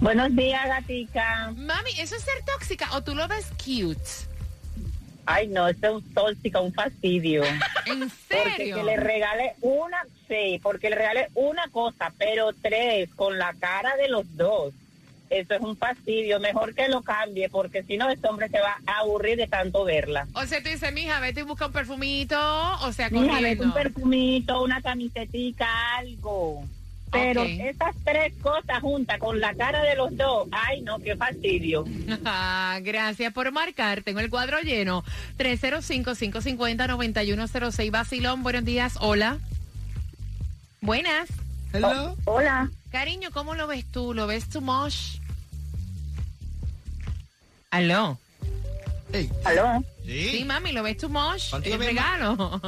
Buenos 0.00 0.34
días, 0.34 0.66
gatica. 0.66 1.52
Mami, 1.54 1.90
¿eso 1.98 2.16
es 2.16 2.22
ser 2.22 2.42
tóxica 2.46 2.96
o 2.96 3.02
tú 3.02 3.14
lo 3.14 3.28
ves 3.28 3.52
cute? 3.62 4.33
Ay, 5.26 5.48
no, 5.48 5.66
esto 5.68 5.86
es 5.88 5.92
un 5.94 6.14
tóxico, 6.14 6.60
un 6.60 6.72
fastidio. 6.72 7.42
¿En 7.86 8.00
Porque 8.00 8.10
serio? 8.56 8.76
que 8.76 8.82
le 8.84 8.96
regale 8.96 9.54
una, 9.62 9.98
sí, 10.28 10.60
porque 10.62 10.90
le 10.90 10.96
regale 10.96 11.28
una 11.34 11.68
cosa, 11.68 12.12
pero 12.18 12.50
tres 12.60 13.08
con 13.14 13.38
la 13.38 13.54
cara 13.58 13.96
de 13.96 14.08
los 14.08 14.24
dos. 14.36 14.72
Eso 15.30 15.54
es 15.54 15.60
un 15.62 15.76
fastidio. 15.76 16.38
Mejor 16.38 16.74
que 16.74 16.86
lo 16.88 17.02
cambie, 17.02 17.48
porque 17.48 17.82
si 17.82 17.96
no, 17.96 18.08
este 18.10 18.28
hombre 18.28 18.48
se 18.50 18.60
va 18.60 18.76
a 18.86 18.98
aburrir 18.98 19.36
de 19.38 19.46
tanto 19.48 19.82
verla. 19.84 20.28
O 20.34 20.44
sea, 20.44 20.62
tú 20.62 20.68
dices, 20.68 20.92
mija, 20.92 21.18
vete 21.20 21.40
y 21.40 21.44
busca 21.44 21.66
un 21.66 21.72
perfumito, 21.72 22.36
o 22.82 22.92
sea, 22.92 23.08
Mira, 23.10 23.22
vete 23.40 23.56
corriendo. 23.56 23.64
un 23.64 23.72
perfumito, 23.72 24.62
una 24.62 24.82
camisetica, 24.82 25.66
algo. 25.96 26.64
Pero 27.14 27.42
Ok. 27.42 27.48
esas 27.60 27.94
tres 28.04 28.32
cosas 28.42 28.80
juntas 28.80 29.18
con 29.18 29.40
la 29.40 29.54
cara 29.54 29.82
de 29.82 29.94
los 29.96 30.14
dos, 30.16 30.48
ay, 30.52 30.82
no, 30.82 30.98
qué 30.98 31.16
fastidio. 31.16 31.84
Ah, 32.26 32.78
Gracias 32.82 33.32
por 33.32 33.50
marcar. 33.52 34.02
Tengo 34.02 34.20
el 34.20 34.28
cuadro 34.30 34.60
lleno. 34.60 35.04
305-550-9106. 35.38 37.90
Basilón, 37.90 38.42
buenos 38.42 38.64
días. 38.64 38.94
Hola. 39.00 39.38
Buenas. 40.80 41.28
Hello. 41.72 42.16
Hola. 42.24 42.70
Cariño, 42.90 43.30
¿cómo 43.32 43.54
lo 43.54 43.66
ves 43.66 43.84
tú? 43.90 44.14
¿Lo 44.14 44.26
ves 44.26 44.48
too 44.48 44.60
much? 44.60 45.18
¿Aló? 47.70 48.18
Hey. 49.12 49.30
¿Aló? 49.44 49.82
Sí. 50.04 50.30
Sí, 50.38 50.44
mami, 50.44 50.72
¿lo 50.72 50.82
ves 50.82 50.96
too 50.98 51.08
much? 51.08 51.52
El 51.64 51.78
regalo. 51.78 52.60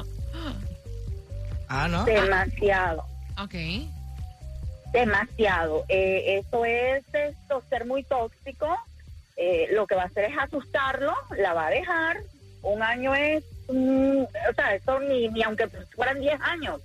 Ah, 1.68 1.88
no. 1.88 2.04
Demasiado. 2.04 3.04
ok. 3.38 3.54
Demasiado. 4.96 5.84
Eh, 5.90 6.38
eso 6.38 6.64
es 6.64 7.04
esto, 7.12 7.62
ser 7.68 7.84
muy 7.84 8.02
tóxico. 8.02 8.74
Eh, 9.36 9.68
lo 9.72 9.86
que 9.86 9.94
va 9.94 10.04
a 10.04 10.06
hacer 10.06 10.24
es 10.30 10.38
asustarlo, 10.38 11.12
la 11.36 11.52
va 11.52 11.66
a 11.66 11.70
dejar. 11.70 12.16
Un 12.62 12.82
año 12.82 13.14
es, 13.14 13.44
mm, 13.68 14.22
o 14.22 14.54
sea, 14.54 14.74
eso 14.74 14.98
ni, 15.00 15.28
ni 15.28 15.42
aunque 15.42 15.68
fueran 15.94 16.18
10 16.18 16.40
años. 16.40 16.80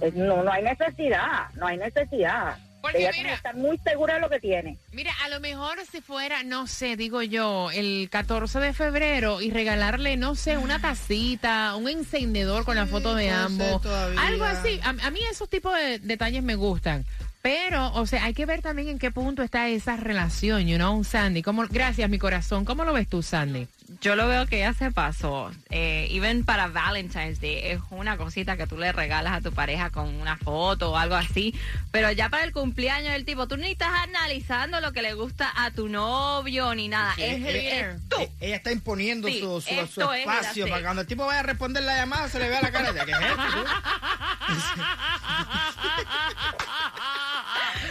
Eh, 0.00 0.12
no, 0.14 0.42
no 0.42 0.50
hay 0.50 0.62
necesidad, 0.62 1.50
no 1.56 1.66
hay 1.66 1.76
necesidad. 1.76 2.56
Porque 2.82 2.98
Ella 2.98 3.08
mira- 3.08 3.12
tiene 3.14 3.28
que 3.30 3.34
estar 3.36 3.54
muy 3.56 3.78
segura 3.78 4.14
de 4.14 4.20
lo 4.20 4.30
que 4.30 4.40
tiene. 4.40 4.78
Mira, 4.92 5.12
a 5.24 5.28
lo 5.28 5.40
mejor 5.40 5.78
si 5.90 6.00
fuera, 6.00 6.42
no 6.42 6.66
sé, 6.66 6.96
digo 6.96 7.22
yo, 7.22 7.70
el 7.72 8.08
14 8.10 8.58
de 8.60 8.72
febrero 8.72 9.40
y 9.42 9.50
regalarle, 9.50 10.16
no 10.16 10.34
sé, 10.34 10.56
una 10.56 10.80
tacita, 10.80 11.76
un 11.76 11.88
encendedor 11.88 12.64
con 12.64 12.76
la 12.76 12.86
foto 12.86 13.14
de 13.14 13.30
ambos, 13.30 13.84
algo 14.18 14.44
así. 14.44 14.80
A, 14.82 14.90
a 15.06 15.10
mí 15.10 15.20
esos 15.30 15.48
tipos 15.48 15.74
de 15.76 15.98
detalles 15.98 16.42
me 16.42 16.54
gustan. 16.54 17.04
Pero, 17.42 17.92
o 17.94 18.06
sea, 18.06 18.24
hay 18.24 18.34
que 18.34 18.44
ver 18.44 18.60
también 18.60 18.88
en 18.88 18.98
qué 18.98 19.10
punto 19.10 19.42
está 19.42 19.68
esa 19.68 19.96
relación, 19.96 20.66
you 20.66 20.76
know, 20.76 21.02
Sandy. 21.04 21.42
¿Cómo, 21.42 21.66
gracias, 21.70 22.10
mi 22.10 22.18
corazón. 22.18 22.66
¿Cómo 22.66 22.84
lo 22.84 22.92
ves 22.92 23.08
tú, 23.08 23.22
Sandy? 23.22 23.66
Yo 24.00 24.14
lo 24.14 24.28
veo 24.28 24.46
que 24.46 24.60
ya 24.60 24.72
se 24.72 24.90
pasó. 24.92 25.50
Eh, 25.68 26.06
even 26.12 26.44
para 26.44 26.68
Valentine's 26.68 27.40
Day 27.40 27.58
es 27.64 27.80
una 27.90 28.16
cosita 28.16 28.56
que 28.56 28.66
tú 28.66 28.78
le 28.78 28.92
regalas 28.92 29.32
a 29.32 29.40
tu 29.40 29.52
pareja 29.52 29.90
con 29.90 30.14
una 30.14 30.36
foto 30.36 30.92
o 30.92 30.96
algo 30.96 31.16
así. 31.16 31.54
Pero 31.90 32.10
ya 32.12 32.28
para 32.28 32.44
el 32.44 32.52
cumpleaños 32.52 33.12
del 33.12 33.24
tipo, 33.24 33.48
tú 33.48 33.56
ni 33.56 33.72
estás 33.72 33.90
analizando 34.04 34.80
lo 34.80 34.92
que 34.92 35.02
le 35.02 35.14
gusta 35.14 35.52
a 35.56 35.72
tu 35.72 35.88
novio 35.88 36.72
ni 36.74 36.86
nada. 36.88 37.14
Sí, 37.16 37.22
es, 37.24 37.44
ella- 37.44 37.90
es 37.92 38.08
tú. 38.08 38.20
Eh, 38.20 38.30
Ella 38.40 38.56
está 38.56 38.70
imponiendo 38.72 39.26
Sí, 39.28 39.40
su, 39.40 39.60
su- 39.60 39.68
su 39.68 39.74
esto 39.80 40.12
es 40.14 40.20
espacio 40.20 40.64
así. 40.64 40.70
para 40.70 40.82
cuando 40.84 41.02
el 41.02 41.08
tipo 41.08 41.26
vaya 41.26 41.40
a 41.40 41.42
responder 41.42 41.82
la 41.82 41.96
llamada 41.96 42.28
se 42.28 42.38
le 42.38 42.48
vea 42.48 42.62
la 42.62 42.70
cara 42.70 42.92
de 42.92 43.04
que 43.04 43.10
es 43.10 43.18
esto. 43.20 43.36
tú? 43.36 43.64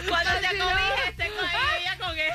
Cuando 0.08 0.30
te 0.30 0.46
Vacilón. 0.46 0.68
cobijas, 0.68 1.16
tengo 1.16 1.40
ahí 1.40 1.82
ella 1.82 1.98
con 1.98 2.18
él. 2.18 2.32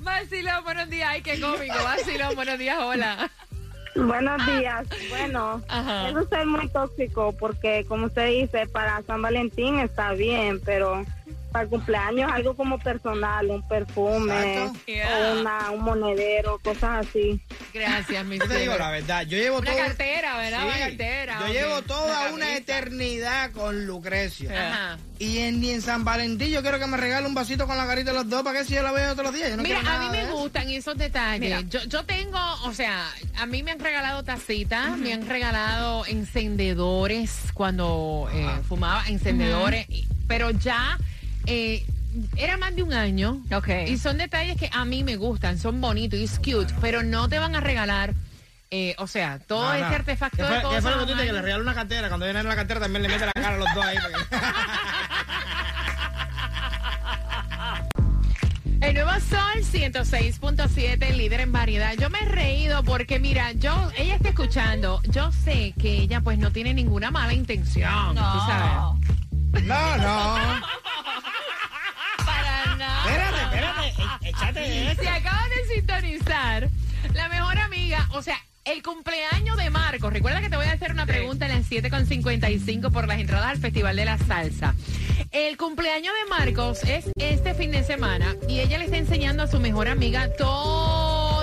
Vacilón, 0.00 0.64
buenos 0.64 0.88
días. 0.88 1.08
Ay, 1.10 1.22
qué 1.22 1.40
cómico. 1.40 1.74
Vacilón, 1.84 2.34
buenos 2.34 2.58
días. 2.58 2.78
Hola. 2.80 3.30
Buenos 3.96 4.46
días. 4.46 4.86
Bueno, 5.08 5.62
Ajá. 5.68 6.08
eso 6.10 6.28
es 6.30 6.46
muy 6.46 6.68
tóxico 6.68 7.32
porque, 7.38 7.84
como 7.88 8.06
usted 8.06 8.28
dice, 8.28 8.66
para 8.66 9.02
San 9.02 9.20
Valentín 9.20 9.80
está 9.80 10.12
bien, 10.12 10.60
pero 10.64 11.04
para 11.50 11.64
el 11.64 11.68
cumpleaños 11.70 12.30
algo 12.32 12.54
como 12.54 12.78
personal, 12.78 13.46
un 13.50 13.66
perfume. 13.66 14.70
Yeah. 14.86 15.34
una, 15.40 15.70
un 15.70 15.82
monedero, 15.82 16.58
cosas 16.62 17.06
así. 17.06 17.40
Gracias, 17.74 18.24
mi 18.24 18.38
Yo 18.38 18.46
te 18.48 18.58
digo 18.60 18.76
la 18.76 18.90
verdad, 18.90 19.22
yo 19.26 19.36
llevo 19.38 19.58
Una 19.58 19.70
todo... 19.72 19.80
cartera, 19.80 20.36
¿verdad? 20.38 20.64
Una 20.64 20.78
cartera. 20.78 21.38
Yo 21.40 21.52
llevo 21.52 21.82
toda 21.82 22.32
una 22.32 22.56
eternidad 22.56 23.50
con 23.52 23.86
Lucrecia. 23.86 24.68
Ajá. 24.68 24.98
Y 25.18 25.38
en, 25.38 25.62
y 25.62 25.70
en 25.70 25.82
San 25.82 26.02
Valentín 26.04 26.48
yo 26.48 26.62
quiero 26.62 26.78
que 26.78 26.86
me 26.86 26.96
regale 26.96 27.26
un 27.26 27.34
vasito 27.34 27.66
con 27.66 27.76
la 27.76 27.86
carita 27.86 28.10
de 28.12 28.16
los 28.16 28.28
dos 28.30 28.42
para 28.42 28.58
que 28.60 28.64
si 28.64 28.74
yo 28.74 28.82
la 28.82 28.92
veo 28.92 29.12
todos 29.12 29.24
los 29.26 29.34
días. 29.34 29.50
Yo 29.50 29.56
no 29.58 29.62
Mira, 29.62 29.80
a 29.80 29.98
mí 30.00 30.06
me 30.10 30.16
de 30.18 30.22
eso. 30.24 30.36
gustan 30.36 30.70
esos 30.70 30.96
detalles. 30.96 31.40
Mira. 31.40 31.60
Yo, 31.68 31.82
yo 31.84 32.04
tengo, 32.04 32.38
o 32.64 32.72
sea, 32.72 33.06
a 33.38 33.44
mí 33.46 33.62
me 33.62 33.72
han 33.72 33.80
regalado 33.80 34.22
tacitas, 34.24 34.96
me 34.96 35.12
han 35.12 35.28
regalado 35.28 36.06
encendedores 36.06 37.30
cuando 37.54 38.28
eh, 38.32 38.46
fumaba 38.68 39.06
encendedores, 39.08 39.86
y- 39.90 40.06
pero 40.26 40.50
ya 40.50 40.96
eh, 41.46 41.84
era 42.36 42.56
más 42.56 42.74
de 42.74 42.82
un 42.82 42.92
año. 42.92 43.42
Ok. 43.54 43.68
Y 43.86 43.98
son 43.98 44.18
detalles 44.18 44.56
que 44.56 44.68
a 44.72 44.84
mí 44.84 45.04
me 45.04 45.16
gustan, 45.16 45.58
son 45.58 45.80
bonitos 45.80 46.18
y 46.18 46.24
es 46.24 46.38
cute, 46.38 46.72
pero 46.80 47.02
no 47.02 47.28
te 47.28 47.38
van 47.38 47.54
a 47.56 47.60
regalar, 47.60 48.14
eh, 48.70 48.94
o 48.98 49.06
sea, 49.06 49.38
todo 49.40 49.64
No, 49.68 49.74
este 49.74 49.94
artefacto 49.94 50.36
¿Qué 50.38 50.42
de 50.42 50.48
fue, 50.48 50.58
¿Qué 50.58 50.64
cosas. 50.82 50.96
lo 50.96 51.06
que 51.06 51.12
tú? 51.12 51.18
Que 51.18 51.24
le 51.24 51.30
año. 51.30 51.42
regalo 51.42 51.62
una 51.62 51.74
cartera. 51.74 52.08
Cuando 52.08 52.26
viene 52.26 52.40
en 52.40 52.46
la 52.48 52.56
cartera 52.56 52.80
también 52.80 53.02
le 53.02 53.08
mete 53.08 53.26
la 53.26 53.32
cara 53.32 53.54
a 53.54 53.58
los 53.58 53.74
dos 53.74 53.84
ahí. 53.84 53.96
porque- 54.00 54.36
El 58.80 58.94
nuevo 58.94 59.10
Sol 59.20 59.62
106.7, 59.62 61.14
líder 61.14 61.40
en 61.40 61.52
variedad. 61.52 61.92
Yo 61.98 62.08
me 62.08 62.18
he 62.20 62.24
reído 62.24 62.82
porque, 62.82 63.18
mira, 63.20 63.52
yo, 63.52 63.90
ella 63.96 64.14
está 64.16 64.30
escuchando. 64.30 65.02
Yo 65.10 65.30
sé 65.32 65.74
que 65.78 65.98
ella, 65.98 66.22
pues, 66.22 66.38
no 66.38 66.50
tiene 66.50 66.72
ninguna 66.72 67.10
mala 67.10 67.34
intención. 67.34 68.14
tú 68.14 68.20
sabes. 68.46 69.64
No, 69.64 69.96
no. 69.98 70.60
Échate 74.22 74.92
eso. 74.92 75.02
Si 75.02 75.08
acabas 75.08 75.48
de 75.50 75.74
sintonizar, 75.74 76.68
la 77.14 77.28
mejor 77.28 77.58
amiga, 77.58 78.08
o 78.12 78.22
sea, 78.22 78.36
el 78.64 78.82
cumpleaños 78.82 79.56
de 79.56 79.70
Marcos. 79.70 80.12
Recuerda 80.12 80.40
que 80.40 80.50
te 80.50 80.56
voy 80.56 80.66
a 80.66 80.72
hacer 80.72 80.92
una 80.92 81.06
pregunta 81.06 81.46
en 81.46 81.52
las 81.52 81.70
7.55 81.70 82.92
por 82.92 83.08
las 83.08 83.18
entradas 83.18 83.50
al 83.50 83.58
Festival 83.58 83.96
de 83.96 84.04
la 84.04 84.18
Salsa. 84.18 84.74
El 85.32 85.56
cumpleaños 85.56 86.12
de 86.24 86.30
Marcos 86.30 86.82
es 86.84 87.10
este 87.16 87.54
fin 87.54 87.70
de 87.70 87.82
semana 87.84 88.36
y 88.48 88.60
ella 88.60 88.78
le 88.78 88.84
está 88.84 88.98
enseñando 88.98 89.42
a 89.42 89.46
su 89.46 89.60
mejor 89.60 89.88
amiga 89.88 90.28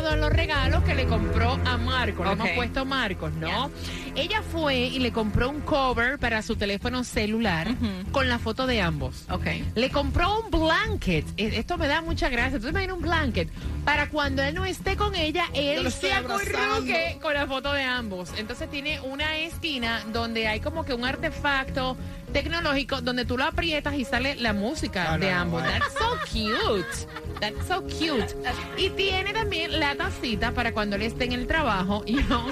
todos 0.08 0.20
los 0.20 0.30
regalos 0.32 0.84
que 0.86 0.96
le 0.96 1.06
compró 1.06 1.60
a 1.66 1.76
Marcos. 1.76 2.26
Le 2.26 2.32
hemos 2.32 2.50
puesto 2.52 2.86
Marcos, 2.86 3.34
¿no? 3.34 3.70
Ella 4.16 4.42
fue 4.42 4.78
y 4.78 5.00
le 5.00 5.12
compró 5.12 5.50
un 5.50 5.60
cover 5.60 6.18
para 6.18 6.42
su 6.42 6.56
teléfono 6.56 7.04
celular 7.04 7.68
con 8.14 8.30
la 8.30 8.40
foto 8.40 8.66
de 8.68 8.80
ambos. 8.80 9.26
Ok. 9.30 9.48
Le 9.76 9.90
compró 9.90 10.44
un 10.46 10.50
blanket. 10.50 11.26
Eh, 11.36 11.58
Esto 11.58 11.78
me 11.78 11.88
da 11.90 12.02
mucha 12.02 12.30
gracia. 12.30 12.58
Tú 12.58 12.70
imaginas 12.70 12.96
un 12.96 13.02
blanket 13.02 13.50
para 13.84 14.10
cuando 14.10 14.42
él 14.44 14.56
no 14.56 14.64
esté 14.64 14.96
con 14.96 15.14
ella, 15.14 15.46
él 15.54 15.92
se 15.92 16.14
acurruque 16.14 17.20
con 17.22 17.34
la 17.34 17.46
foto 17.46 17.74
de 17.74 17.84
ambos. 17.84 18.32
Entonces 18.38 18.70
tiene 18.70 19.02
una 19.02 19.38
esquina 19.38 20.04
donde 20.14 20.48
hay 20.48 20.62
como 20.62 20.86
que 20.86 20.94
un 20.94 21.04
artefacto 21.04 21.98
tecnológico 22.34 23.02
donde 23.02 23.26
tú 23.26 23.38
lo 23.38 23.46
aprietas 23.46 23.94
y 23.96 24.06
sale 24.06 24.36
la 24.36 24.54
música 24.54 25.04
No, 25.06 25.12
no, 25.18 25.26
de 25.26 25.32
no, 25.32 25.40
ambos. 25.40 25.64
That's 25.64 25.94
so 25.94 26.18
cute. 26.32 27.40
That's 27.40 27.68
so 27.68 27.82
cute. 27.84 28.36
Y 28.78 28.90
tiene 28.92 29.34
también 29.34 29.80
la 29.80 29.96
tacita 29.96 30.52
para 30.52 30.72
cuando 30.74 30.96
él 30.96 31.04
esté 31.04 31.26
en 31.26 31.34
el 31.34 31.48
trabajo 31.48 32.04
y 32.06 32.14
no 32.16 32.48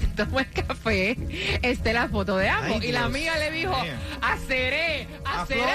se 0.00 0.06
toma 0.24 0.40
el 0.42 0.50
café, 0.50 1.16
esté 1.62 1.92
la 1.92 2.08
foto 2.08 2.36
de 2.36 2.48
ambos. 2.48 2.80
Ay, 2.82 2.88
y 2.88 2.92
la 2.92 3.04
amiga 3.04 3.36
le 3.38 3.50
dijo, 3.50 3.74
haceré, 4.20 5.08
haceré, 5.24 5.64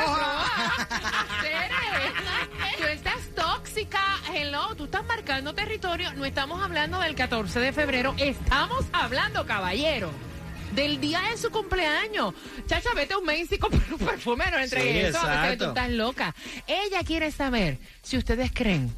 haceré. 1.40 1.70
Tú 2.78 2.84
estás 2.86 3.20
tóxica, 3.36 4.02
hello, 4.34 4.76
tú 4.76 4.86
estás 4.86 5.06
marcando 5.06 5.54
territorio. 5.54 6.14
No 6.14 6.26
estamos 6.26 6.62
hablando 6.62 7.00
del 7.00 7.16
14 7.16 7.60
de 7.60 7.72
febrero, 7.74 8.14
estamos 8.18 8.86
hablando, 8.92 9.46
caballero. 9.46 10.10
Del 10.76 11.00
día 11.00 11.22
de 11.30 11.38
su 11.38 11.50
cumpleaños. 11.52 12.34
Chacha, 12.68 12.90
vete 12.96 13.14
a 13.14 13.18
un 13.20 13.26
Macy 13.26 13.48
y 13.56 13.58
compra 13.58 13.80
un 13.92 14.00
perfume, 14.00 14.46
no 14.52 14.58
entregues 14.58 14.94
Sí, 14.94 15.00
eso. 15.00 15.18
exacto. 15.20 15.66
tú 15.66 15.70
estás 15.70 15.90
loca. 15.92 16.36
Ella 16.68 17.04
quiere 17.06 17.32
saber 17.32 17.78
si 18.02 18.18
ustedes 18.18 18.52
creen 18.54 18.94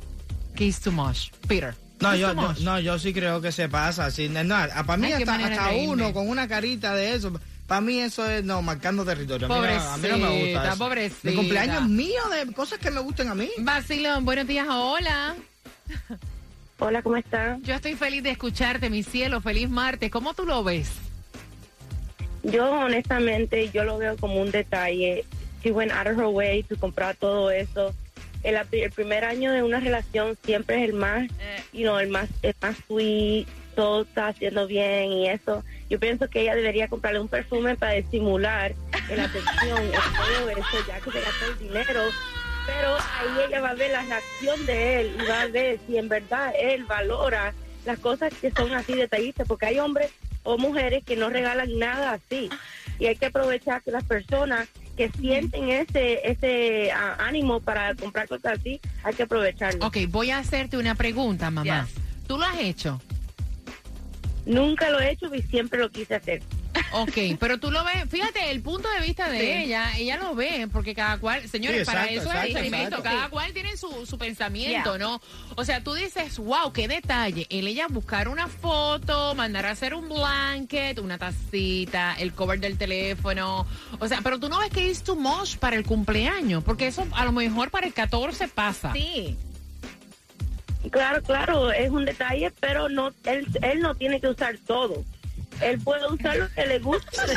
que 0.56 0.66
it's 0.66 0.80
too 0.80 0.92
much. 0.92 1.30
Peter. 1.48 1.76
No 2.00 2.16
yo, 2.16 2.34
yo- 2.34 2.54
no, 2.64 2.80
yo 2.80 3.00
sí 3.00 3.14
creo 3.14 3.42
que 3.42 3.52
se 3.52 3.68
pasa. 3.70 4.10
Sí, 4.12 4.30
no, 4.30 4.42
para 4.86 4.98
mí 4.98 5.08
Ay, 5.08 5.24
hasta, 5.24 5.70
de 5.70 5.88
uno 5.88 6.14
con 6.14 6.30
una 6.30 6.48
carita 6.48 6.94
de 6.96 7.16
eso. 7.16 7.32
Para 7.68 7.82
mí 7.82 8.00
eso 8.00 8.30
es, 8.30 8.44
no, 8.44 8.62
marcando 8.62 9.04
territorio. 9.04 9.48
A 9.52 9.60
mí, 9.60 9.68
no, 9.76 9.92
a 9.94 9.98
mí 9.98 10.08
no 10.10 10.18
me 10.18 10.24
gusta 10.30 10.30
Pobrecita, 10.30 10.68
eso. 10.70 10.78
pobrecita. 10.78 11.30
Mi 11.30 11.36
cumpleaños 11.36 11.82
es 11.84 11.90
mío 11.90 12.22
de 12.30 12.54
cosas 12.54 12.80
que 12.80 12.92
me 12.92 13.00
gusten 13.00 13.28
a 13.30 13.36
mí. 13.36 13.50
Vacilón, 13.58 14.24
buenos 14.24 14.46
días, 14.48 14.68
hola. 14.70 15.36
Hola, 16.80 17.02
¿cómo 17.02 17.16
están? 17.18 17.64
Yo 17.64 17.74
estoy 17.74 17.96
feliz 17.96 18.22
de 18.24 18.32
escucharte, 18.32 18.90
mi 18.90 19.02
cielo. 19.04 19.42
Feliz 19.42 19.70
martes. 19.70 20.12
¿Cómo 20.12 20.34
tú 20.34 20.46
lo 20.46 20.64
ves? 20.64 20.90
Yo 22.46 22.70
honestamente, 22.72 23.70
yo 23.72 23.84
lo 23.84 23.98
veo 23.98 24.16
como 24.18 24.40
un 24.40 24.52
detalle. 24.52 25.26
She 25.64 25.72
went 25.72 25.92
out 25.92 26.08
of 26.08 26.18
her 26.18 26.28
way 26.28 26.62
to 26.64 26.78
comprar 26.78 27.16
todo 27.16 27.50
eso. 27.50 27.94
El, 28.44 28.56
el 28.72 28.92
primer 28.92 29.26
año 29.26 29.52
de 29.52 29.64
una 29.64 29.80
relación 29.80 30.38
siempre 30.46 30.78
es 30.78 30.90
el 30.90 30.94
más, 30.94 31.28
you 31.74 31.82
know, 31.82 31.98
el 31.98 32.10
más, 32.10 32.30
el 32.44 32.54
más 32.62 32.78
sweet, 32.86 33.48
todo 33.76 34.04
está 34.04 34.28
haciendo 34.28 34.68
bien 34.68 35.12
y 35.12 35.28
eso. 35.28 35.64
Yo 35.90 36.00
pienso 36.00 36.30
que 36.30 36.42
ella 36.42 36.56
debería 36.56 36.88
comprarle 36.88 37.20
un 37.20 37.28
perfume 37.28 37.76
para 37.76 37.96
estimular 37.96 38.76
la 39.10 39.24
atención, 39.24 39.80
el 39.80 39.92
todo 39.92 40.50
eso, 40.50 40.88
ya 40.88 41.00
que 41.00 41.12
se 41.12 41.22
gastó 41.22 41.46
el 41.48 41.60
dinero. 41.60 42.02
Pero 42.68 42.96
ahí 42.96 43.48
ella 43.48 43.62
va 43.62 43.70
a 43.70 43.76
ver 43.76 43.92
la 43.92 44.04
reacción 44.04 44.66
de 44.68 45.02
él 45.02 45.18
y 45.20 45.28
va 45.28 45.42
a 45.42 45.48
ver 45.48 45.80
si 45.88 45.98
en 45.98 46.10
verdad 46.10 46.54
él 46.60 46.84
valora 46.86 47.54
las 47.86 47.98
cosas 47.98 48.32
que 48.40 48.52
son 48.52 48.72
así 48.74 48.94
detallistas, 48.94 49.48
porque 49.48 49.66
hay 49.66 49.80
hombres 49.80 50.12
o 50.46 50.58
mujeres 50.58 51.04
que 51.04 51.18
no 51.18 51.30
regalan 51.30 51.78
nada 51.78 52.14
así. 52.14 52.50
Y 52.98 53.08
hay 53.08 53.18
que 53.18 53.26
aprovechar 53.26 53.84
que 53.84 53.92
las 53.92 54.06
personas 54.06 54.70
que 54.96 55.12
sienten 55.12 55.70
ese 55.70 56.22
ese 56.24 56.92
ah, 56.92 57.18
ánimo 57.20 57.60
para 57.60 57.94
comprar 57.96 58.30
cosas 58.30 58.60
así, 58.60 58.80
hay 59.04 59.14
que 59.14 59.24
aprovecharlo. 59.24 59.86
Ok, 59.86 59.98
voy 60.08 60.32
a 60.32 60.38
hacerte 60.38 60.78
una 60.78 60.96
pregunta, 60.96 61.52
mamá. 61.52 61.86
Yes. 61.86 61.96
¿Tú 62.28 62.38
lo 62.38 62.46
has 62.46 62.60
hecho? 62.60 63.02
Nunca 64.46 64.90
lo 64.90 65.00
he 65.00 65.12
hecho 65.12 65.34
y 65.34 65.42
siempre 65.44 65.80
lo 65.80 65.90
quise 65.90 66.16
hacer. 66.16 66.42
Ok, 66.92 67.18
pero 67.40 67.58
tú 67.58 67.72
lo 67.72 67.84
ves, 67.86 68.04
fíjate, 68.10 68.52
el 68.52 68.62
punto 68.62 68.90
de 68.90 69.00
vista 69.00 69.30
de 69.30 69.40
Sí. 69.40 69.48
ella, 69.48 69.98
ella 69.98 70.18
lo 70.18 70.36
ve, 70.36 70.68
porque 70.72 70.94
cada 70.94 71.18
cual, 71.18 71.48
señores, 71.50 71.80
Sí, 71.80 71.86
para 71.86 72.02
exacto, 72.04 72.20
eso 72.22 72.30
es 72.30 72.36
exacto, 72.36 72.48
experimento, 72.52 72.98
exacto. 72.98 73.04
cada 73.18 73.30
cual 73.30 73.54
tiene 73.54 73.78
su, 73.78 74.06
su 74.06 74.18
pensamiento, 74.18 74.98
Yeah. 74.98 75.06
¿no? 75.08 75.22
O 75.56 75.64
sea, 75.66 75.82
tú 75.84 75.94
dices, 75.94 76.38
wow, 76.38 76.72
qué 76.74 76.88
detalle, 76.88 77.48
el 77.50 77.68
ella 77.68 77.88
buscar 77.90 78.28
una 78.28 78.48
foto, 78.48 79.34
mandar 79.36 79.66
a 79.66 79.72
hacer 79.72 79.94
un 79.94 80.10
blanket, 80.10 81.00
una 81.00 81.18
tacita, 81.18 82.16
el 82.20 82.34
cover 82.34 82.60
del 82.60 82.78
teléfono, 82.78 83.66
o 84.00 84.08
sea, 84.08 84.20
pero 84.22 84.38
tú 84.40 84.50
no 84.50 84.60
ves 84.60 84.70
que 84.70 84.90
es 84.90 85.02
too 85.04 85.16
much 85.16 85.56
para 85.58 85.78
el 85.78 85.86
cumpleaños, 85.86 86.64
porque 86.64 86.88
eso 86.88 87.08
a 87.14 87.24
lo 87.26 87.32
mejor 87.32 87.72
para 87.72 87.88
el 87.88 87.94
14 87.94 88.48
pasa. 88.50 88.92
Sí. 88.94 89.36
Claro, 90.92 91.22
claro, 91.22 91.72
es 91.72 91.90
un 91.90 92.06
detalle, 92.06 92.52
pero 92.60 92.90
no 92.90 93.12
él, 93.26 93.48
él 93.62 93.80
no 93.82 93.96
tiene 93.96 94.20
que 94.20 94.30
usar 94.30 94.56
todo. 94.66 95.04
Él 95.62 95.80
puede 95.80 96.06
usar 96.08 96.38
lo 96.38 96.50
que 96.50 96.66
le 96.66 96.80
gusta. 96.80 97.26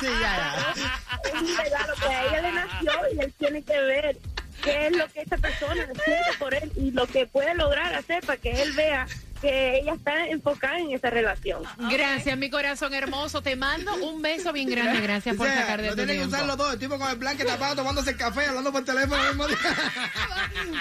Sí, 0.00 0.06
ya, 0.20 0.74
ya. 0.76 1.28
es 1.28 1.34
un 1.34 1.56
regalo 1.56 1.94
que 1.94 2.06
a 2.06 2.26
ella 2.26 2.42
le 2.42 2.52
nació 2.52 2.92
y 3.12 3.20
él 3.20 3.34
tiene 3.38 3.62
que 3.62 3.80
ver 3.80 4.16
qué 4.62 4.86
es 4.86 4.96
lo 4.96 5.08
que 5.08 5.22
esa 5.22 5.36
persona 5.36 5.84
siente 6.04 6.32
por 6.38 6.54
él 6.54 6.70
y 6.76 6.92
lo 6.92 7.06
que 7.06 7.26
puede 7.26 7.54
lograr 7.56 7.92
hacer 7.94 8.24
para 8.24 8.38
que 8.38 8.62
él 8.62 8.72
vea 8.72 9.06
que 9.40 9.78
ella 9.78 9.94
está 9.94 10.26
enfocada 10.28 10.78
en 10.78 10.92
esa 10.92 11.10
relación. 11.10 11.62
Gracias, 11.90 12.36
mi 12.38 12.50
corazón 12.50 12.92
hermoso, 12.94 13.42
te 13.42 13.56
mando 13.56 13.94
un 13.96 14.20
beso 14.22 14.52
bien 14.52 14.68
grande, 14.70 15.00
gracias 15.00 15.36
por 15.36 15.46
O 15.46 15.50
sea, 15.50 15.60
sacar 15.62 15.80
de 15.82 15.88
no 15.88 15.92
tu 15.92 15.96
tiene 15.96 16.12
que 16.12 16.18
tiempo. 16.18 16.36
usarlo 16.36 16.56
todo. 16.56 16.72
El 16.72 16.78
tipo 16.78 16.98
con 16.98 17.10
el 17.10 17.16
blanque 17.16 17.44
tapado 17.44 17.76
tomándose 17.76 18.10
el 18.10 18.16
café, 18.16 18.46
hablando 18.46 18.72
por 18.72 18.84
teléfono 18.84 19.16
al 19.20 19.28
mismo 19.28 19.46
día. 19.48 19.58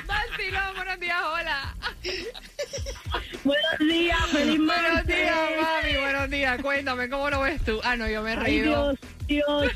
Vacilón, 0.06 0.76
buenos 0.76 1.00
días, 1.00 1.22
hola. 1.34 1.76
Buenos 3.43 3.80
días, 3.80 4.20
feliz 4.32 4.58
Buenos 4.58 4.67
martes. 4.93 5.08
días, 5.15 5.36
mami, 5.62 5.98
buenos 5.98 6.30
días. 6.30 6.62
Cuéntame, 6.62 7.10
¿cómo 7.10 7.30
lo 7.30 7.41
ves 7.41 7.63
tú? 7.63 7.80
Ah, 7.84 7.96
no, 7.96 8.08
yo 8.08 8.22
me 8.22 8.34
he 8.34 8.38
Ay, 8.38 8.43
reído. 8.43 8.93
Dios, 8.93 9.00
Dios 9.28 9.72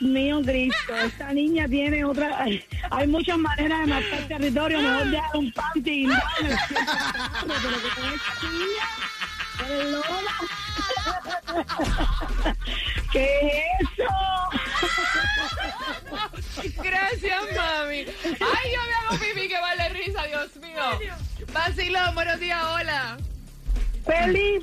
mío, 0.00 0.40
Cristo. 0.44 0.96
Esta 0.96 1.32
niña 1.32 1.68
tiene 1.68 2.04
otra. 2.04 2.44
Hay, 2.90 3.06
muchas 3.06 3.38
maneras 3.38 3.80
de 3.80 3.86
marcar 3.86 4.28
territorio. 4.28 4.80
Mejor 4.80 5.10
dejar 5.10 5.36
un 5.36 5.52
panty 5.52 5.90
y 5.90 6.06
no. 6.06 6.18
¿Qué 13.12 13.40
es 13.42 13.90
eso? 13.90 14.08
Gracias, 16.82 17.42
mami. 17.56 18.04
Ay, 18.24 18.72
yo 18.74 18.80
me 18.86 18.94
hago 18.94 19.18
pipí, 19.18 19.48
que 19.48 19.60
vale 19.60 19.88
risa, 19.90 20.22
Dios 20.26 20.56
mío. 20.56 20.98
Vacilón, 21.52 22.14
buenos 22.14 22.38
días, 22.40 22.62
hola. 22.62 23.18
¡Feliz 24.04 24.62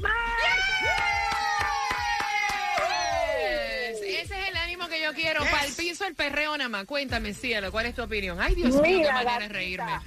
Yes. 3.42 4.00
Ese 4.02 4.22
es 4.22 4.50
el 4.50 4.56
ánimo 4.58 4.88
que 4.88 4.95
yo 5.06 5.14
quiero. 5.14 5.40
Para 5.44 5.66
el 5.66 5.74
piso, 5.74 6.06
el 6.06 6.16
perreo 6.16 6.58
nada 6.58 6.70
más. 6.70 6.86
Cuéntame, 6.86 7.34
cielo, 7.34 7.72
¿cuál 7.72 7.86
es 7.88 7.96
tu 7.96 8.04
opinión? 8.04 8.40
Ay, 8.42 8.56
Dios 8.56 8.76
mío, 8.82 9.08
qué 9.08 9.12
manera 9.14 9.40
de 9.40 9.48
reírme. 9.50 10.00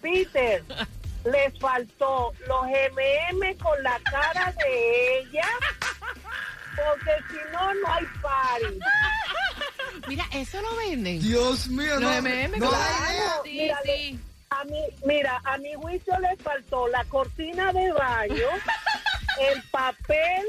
Peter, 0.00 0.64
les 1.24 1.58
faltó 1.58 2.32
los 2.46 2.64
M&M 2.66 3.56
con 3.56 3.82
la 3.82 3.98
cara 4.10 4.52
de 4.52 5.18
ella, 5.20 5.48
porque 6.76 7.10
si 7.30 7.52
no, 7.52 7.74
no 7.74 7.92
hay 7.92 8.04
party. 8.22 8.78
Mira, 10.06 10.24
eso 10.32 10.60
lo 10.62 10.76
venden. 10.76 11.20
Dios 11.20 11.68
mío, 11.68 11.94
Los 11.98 12.02
no, 12.02 12.12
M&M 12.12 12.58
no 12.58 12.66
con- 12.70 12.78
da 12.78 13.12
idea. 13.12 13.32
Sí, 13.44 13.50
Mira, 13.52 13.78
sí. 13.84 14.20
A 14.50 14.64
mí, 14.64 14.80
mira, 15.04 15.40
a 15.44 15.58
mi 15.58 15.74
juicio 15.74 16.18
les 16.20 16.40
faltó 16.42 16.88
la 16.88 17.04
cortina 17.04 17.70
de 17.72 17.92
baño, 17.92 18.46
el 19.40 19.62
papel 19.70 20.42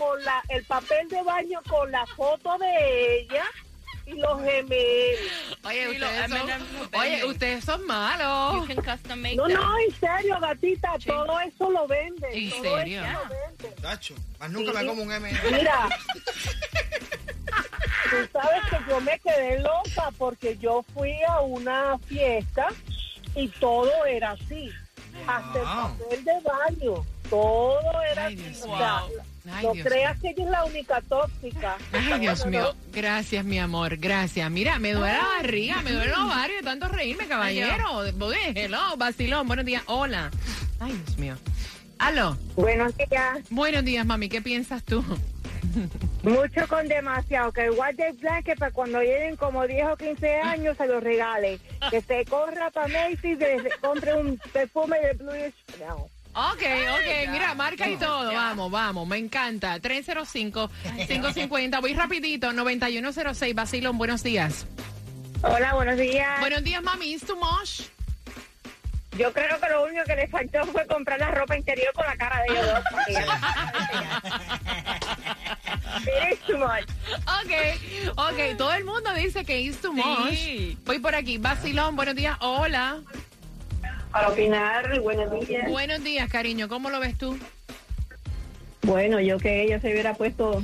con 0.00 0.24
la, 0.24 0.42
el 0.48 0.64
papel 0.64 1.06
de 1.10 1.22
baño 1.22 1.60
con 1.68 1.92
la 1.92 2.06
foto 2.06 2.56
de 2.56 3.18
ella 3.20 3.44
y 4.06 4.14
los 4.14 4.40
M&M. 4.40 4.74
Oye, 5.62 5.88
ustedes 5.90 6.30
son, 6.30 6.50
oye, 6.98 7.24
ustedes 7.26 7.64
son 7.64 7.86
malos. 7.86 8.66
No, 9.36 9.46
no, 9.46 9.78
en 9.78 9.94
serio, 10.00 10.38
gatita, 10.40 10.94
todo 11.04 11.38
eso 11.40 11.70
lo 11.70 11.86
venden. 11.86 12.30
¿En 12.32 12.50
todo 12.50 12.78
serio? 12.78 13.02
eso 13.02 13.12
lo 13.12 13.28
venden. 13.28 13.74
Tacho, 13.82 14.14
más 14.38 14.50
nunca 14.50 14.72
me 14.72 14.86
como 14.86 15.02
un 15.02 15.12
M. 15.12 15.30
Mira, 15.52 15.90
tú 18.10 18.16
sabes 18.32 18.62
que 18.70 18.78
yo 18.88 19.00
me 19.02 19.18
quedé 19.18 19.58
loca 19.58 20.10
porque 20.16 20.56
yo 20.56 20.82
fui 20.94 21.12
a 21.28 21.40
una 21.42 21.98
fiesta 21.98 22.68
y 23.34 23.48
todo 23.48 24.06
era 24.06 24.30
así. 24.30 24.70
Hasta 25.26 25.58
el 25.58 25.64
papel 25.64 26.24
de 26.24 26.40
baño, 26.40 27.04
todo 27.28 28.02
era 28.10 28.26
Ay, 28.26 28.50
así. 28.50 28.62
O 28.62 28.78
sea, 28.78 29.02
Ay, 29.52 29.66
no 29.66 29.72
Dios 29.72 29.86
creas 29.86 30.18
que 30.20 30.30
ella 30.30 30.44
es 30.44 30.50
la 30.50 30.64
única 30.64 31.00
tóxica. 31.02 31.76
Ay, 31.92 32.20
Dios 32.20 32.44
no, 32.44 32.50
mío. 32.50 32.74
Gracias, 32.92 33.44
mi 33.44 33.58
amor. 33.58 33.96
Gracias. 33.96 34.50
Mira, 34.50 34.78
me 34.78 34.92
duele 34.92 35.16
la 35.16 35.24
barriga, 35.24 35.82
me 35.82 35.92
duele 35.92 36.10
los 36.10 36.18
ovarios 36.18 36.60
de 36.60 36.64
tanto 36.64 36.88
reírme, 36.88 37.26
caballero. 37.26 38.04
Hello, 38.54 38.96
vacilón. 38.96 39.46
Buenos 39.46 39.64
días. 39.64 39.82
Hola. 39.86 40.30
Ay, 40.78 40.92
Dios 41.04 41.18
mío. 41.18 41.36
Aló. 41.98 42.36
Buenos 42.56 42.96
días. 42.96 43.40
Buenos 43.50 43.84
días, 43.84 44.06
mami. 44.06 44.28
¿Qué 44.28 44.40
piensas 44.40 44.82
tú? 44.82 45.04
Mucho 46.22 46.66
con 46.68 46.88
demasiado. 46.88 47.52
Que 47.52 47.66
el 47.66 47.70
white 47.70 48.14
plan 48.14 48.42
que 48.42 48.56
para 48.56 48.72
cuando 48.72 49.00
lleguen 49.00 49.36
como 49.36 49.66
10 49.66 49.86
o 49.88 49.96
15 49.96 50.36
años 50.36 50.76
se 50.76 50.86
lo 50.86 51.00
regale. 51.00 51.58
Que 51.90 52.00
se 52.00 52.24
corra 52.24 52.70
para 52.70 52.88
Macy's 52.88 53.24
y 53.24 53.36
se 53.36 53.70
compre 53.80 54.14
un 54.14 54.38
perfume 54.52 54.98
de 55.00 55.12
Blue 55.14 55.52
Chanel. 55.78 56.04
Ok, 56.32 56.62
ok, 56.62 57.28
mira, 57.30 57.54
marca 57.54 57.88
y 57.88 57.96
todo. 57.96 58.32
Vamos, 58.32 58.70
vamos, 58.70 59.04
me 59.06 59.18
encanta. 59.18 59.78
305-550. 59.80 61.80
Voy 61.80 61.94
rapidito. 61.94 62.52
9106, 62.52 63.54
Basilón, 63.54 63.96
buenos 63.98 64.22
días. 64.22 64.66
Hola, 65.42 65.74
buenos 65.74 65.96
días. 65.96 66.38
Buenos 66.40 66.62
días, 66.62 66.82
mami. 66.82 67.14
¿Es 67.14 67.24
too 67.26 67.36
much? 67.36 67.82
Yo 69.18 69.32
creo 69.32 69.60
que 69.60 69.68
lo 69.68 69.82
único 69.84 70.04
que 70.04 70.14
le 70.14 70.28
faltó 70.28 70.64
fue 70.66 70.86
comprar 70.86 71.18
la 71.18 71.32
ropa 71.32 71.56
interior 71.56 71.92
con 71.94 72.06
la 72.06 72.16
cara 72.16 72.42
de 72.42 72.52
ellos 72.52 72.64
dos. 72.66 72.84
It 76.02 76.32
is 76.32 76.38
too 76.46 76.56
much. 76.58 76.84
Ok, 77.26 77.52
ok. 78.16 78.56
Todo 78.56 78.72
el 78.74 78.84
mundo 78.84 79.12
dice 79.14 79.44
que 79.44 79.66
es 79.66 79.80
too 79.80 79.92
much. 79.92 80.30
Sí. 80.30 80.78
Voy 80.84 81.00
por 81.00 81.16
aquí. 81.16 81.38
Basilón, 81.38 81.96
buenos 81.96 82.14
días. 82.14 82.36
Hola. 82.40 83.00
Para 84.12 84.28
opinar, 84.28 85.00
buenos 85.00 85.46
días. 85.46 85.68
Buenos 85.70 86.02
días, 86.02 86.28
cariño. 86.30 86.68
¿Cómo 86.68 86.90
lo 86.90 86.98
ves 87.00 87.16
tú? 87.16 87.38
Bueno, 88.82 89.20
yo 89.20 89.38
que 89.38 89.62
ella 89.62 89.80
se 89.80 89.90
hubiera 89.92 90.14
puesto, 90.14 90.62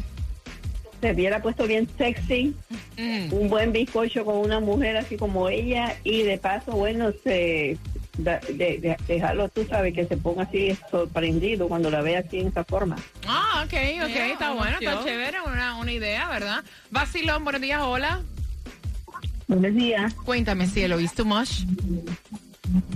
se 1.01 1.13
hubiera 1.13 1.41
puesto 1.43 1.67
bien 1.67 1.89
sexy, 1.97 2.55
Mm. 2.97 3.33
un 3.33 3.49
buen 3.51 3.73
bizcocho 3.73 4.25
con 4.25 4.39
una 4.39 4.59
mujer 4.59 4.97
así 4.97 5.17
como 5.17 5.49
ella 5.49 5.95
y 6.03 6.23
de 6.23 6.39
paso, 6.39 6.73
bueno, 6.73 7.13
se 7.23 7.77
da- 8.19 8.41
de, 8.41 8.79
de- 8.79 8.97
dejarlo, 9.07 9.49
tú 9.51 9.65
sabes, 9.69 9.95
que 9.95 10.07
se 10.07 10.17
ponga 10.17 10.45
así 10.45 10.77
sorprendido 10.91 11.69
cuando 11.69 11.91
la 11.91 12.01
ve 12.01 12.17
así 12.17 12.41
en 12.41 12.49
esa 12.49 12.65
forma. 12.65 12.97
Ah, 13.29 13.63
ok, 13.67 13.75
ok. 14.05 14.17
Está 14.33 14.55
bueno, 14.55 14.79
está 14.81 15.05
chévere. 15.05 15.43
Una, 15.43 15.77
una 15.77 15.93
idea, 15.93 16.27
¿verdad? 16.29 16.65
Basilón, 16.91 17.45
buenos 17.45 17.61
días. 17.63 17.81
Hola. 17.83 18.23
Buenos 19.47 19.75
días. 19.75 20.13
Cuéntame, 20.15 20.67
cielo. 20.67 20.99
¿Es 20.99 21.15
too 21.15 21.25
much? 21.27 21.51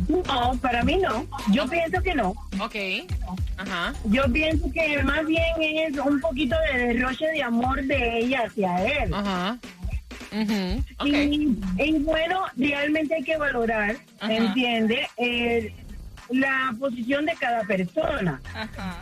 No, 0.09 0.59
para 0.61 0.83
mí 0.83 0.96
no. 0.96 1.26
Yo 1.52 1.66
pienso 1.68 2.02
que 2.02 2.14
no. 2.14 2.30
Ok. 2.61 2.74
Ajá. 3.56 3.92
Yo 4.06 4.24
pienso 4.33 4.70
que 4.72 5.02
más 5.02 5.24
bien 5.26 5.44
es 5.61 5.96
un 5.98 6.20
poquito 6.20 6.56
de 6.72 6.78
derroche 6.94 7.26
de 7.26 7.42
amor 7.42 7.83
de 7.85 8.18
ella 8.18 8.44
hacia 8.46 8.85
él. 9.04 9.14
Ajá. 9.14 9.59
Ujú, 10.33 10.83
Ok. 10.98 11.06
Y, 11.09 11.59
y 11.78 11.92
bueno, 12.00 12.42
realmente 12.56 13.14
hay 13.16 13.22
que 13.24 13.37
valorar, 13.37 13.96
Ajá. 14.20 14.33
¿entiende? 14.33 15.09
Eh, 15.16 15.74
la 16.30 16.72
posición 16.78 17.26
de 17.26 17.33
cada 17.35 17.62
persona, 17.64 18.40
Ajá. 18.54 18.98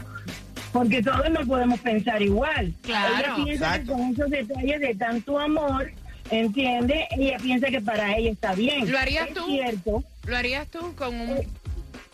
porque 0.73 1.03
todos 1.03 1.31
no 1.31 1.41
podemos 1.47 1.79
pensar 1.81 2.23
igual. 2.23 2.73
Claro. 2.83 3.15
Ella 3.19 3.35
piensa 3.45 3.73
que 3.73 3.81
Exacto. 3.81 3.93
con 3.93 4.13
esos 4.13 4.31
detalles 4.31 4.81
de 4.81 4.95
tanto 4.95 5.39
amor, 5.39 5.91
¿entiende? 6.31 7.07
Ella 7.11 7.37
piensa 7.37 7.67
que 7.69 7.83
para 7.83 8.17
ella 8.17 8.31
está 8.31 8.55
bien. 8.55 8.91
¿Lo 8.91 8.99
harías 8.99 9.29
Es 9.29 9.35
tú? 9.35 9.45
cierto, 9.47 10.05
¿Lo 10.29 10.37
harías 10.37 10.69
tú 10.69 10.95
con 10.95 11.15
un... 11.19 11.39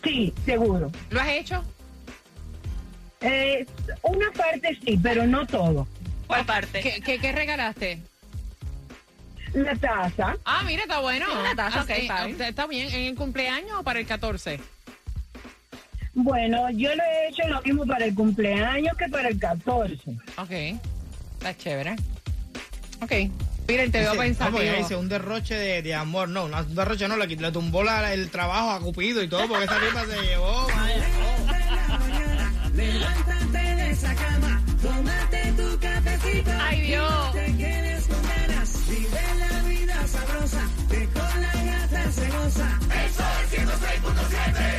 sí, 0.02 0.32
seguro. 0.44 0.90
¿Lo 1.10 1.20
has 1.20 1.28
hecho? 1.28 1.64
Eh, 3.20 3.66
una 4.02 4.30
parte 4.32 4.78
sí, 4.84 4.98
pero 5.02 5.26
no 5.26 5.46
todo. 5.46 5.86
¿Cuál 6.26 6.44
parte? 6.46 6.80
¿Qué, 6.80 7.00
qué, 7.00 7.18
qué 7.18 7.32
regalaste? 7.32 8.00
La 9.52 9.74
taza, 9.76 10.36
Ah, 10.44 10.62
mira, 10.66 10.82
está 10.82 11.00
bueno. 11.00 11.26
Sí, 11.26 11.32
una 11.38 11.54
taza, 11.54 11.80
Ah, 11.80 11.82
ok, 11.84 11.88
sí, 11.94 12.02
está 12.02 12.20
bien. 12.24 12.32
está- 12.32 12.48
Está 12.48 12.66
bien. 12.66 12.88
¿En 12.92 13.00
el 13.02 13.14
cumpleaños 13.14 13.72
o 13.78 13.82
para 13.82 13.98
el 14.00 14.06
14? 14.06 14.60
bueno, 16.16 16.70
yo 16.70 16.94
lo 16.94 17.02
he 17.02 17.28
hecho 17.28 17.42
lo 17.48 17.60
mismo 17.62 17.84
para 17.86 18.04
el 18.04 18.14
cumpleaños 18.14 18.96
que 18.96 19.08
para 19.08 19.28
el 19.28 19.38
14. 19.38 19.96
Ok. 20.38 20.50
Está 20.50 21.56
chévere. 21.56 21.96
Ok. 23.02 23.12
Miren, 23.66 23.90
te 23.90 24.00
veo 24.00 24.16
pensando. 24.16 24.58
Pues, 24.58 24.90
un 24.90 25.08
derroche 25.08 25.54
de, 25.54 25.82
de 25.82 25.94
amor. 25.94 26.28
No, 26.28 26.44
un 26.44 26.74
derroche 26.74 27.08
no, 27.08 27.16
le, 27.16 27.52
tumbó 27.52 27.82
el 27.82 28.30
trabajo 28.30 28.70
a 28.70 28.80
Cupido 28.80 29.22
y 29.22 29.28
todo, 29.28 29.48
porque 29.48 29.64
esa 29.64 29.80
tipa 29.80 30.04
se 30.06 30.22
llevó. 30.22 30.66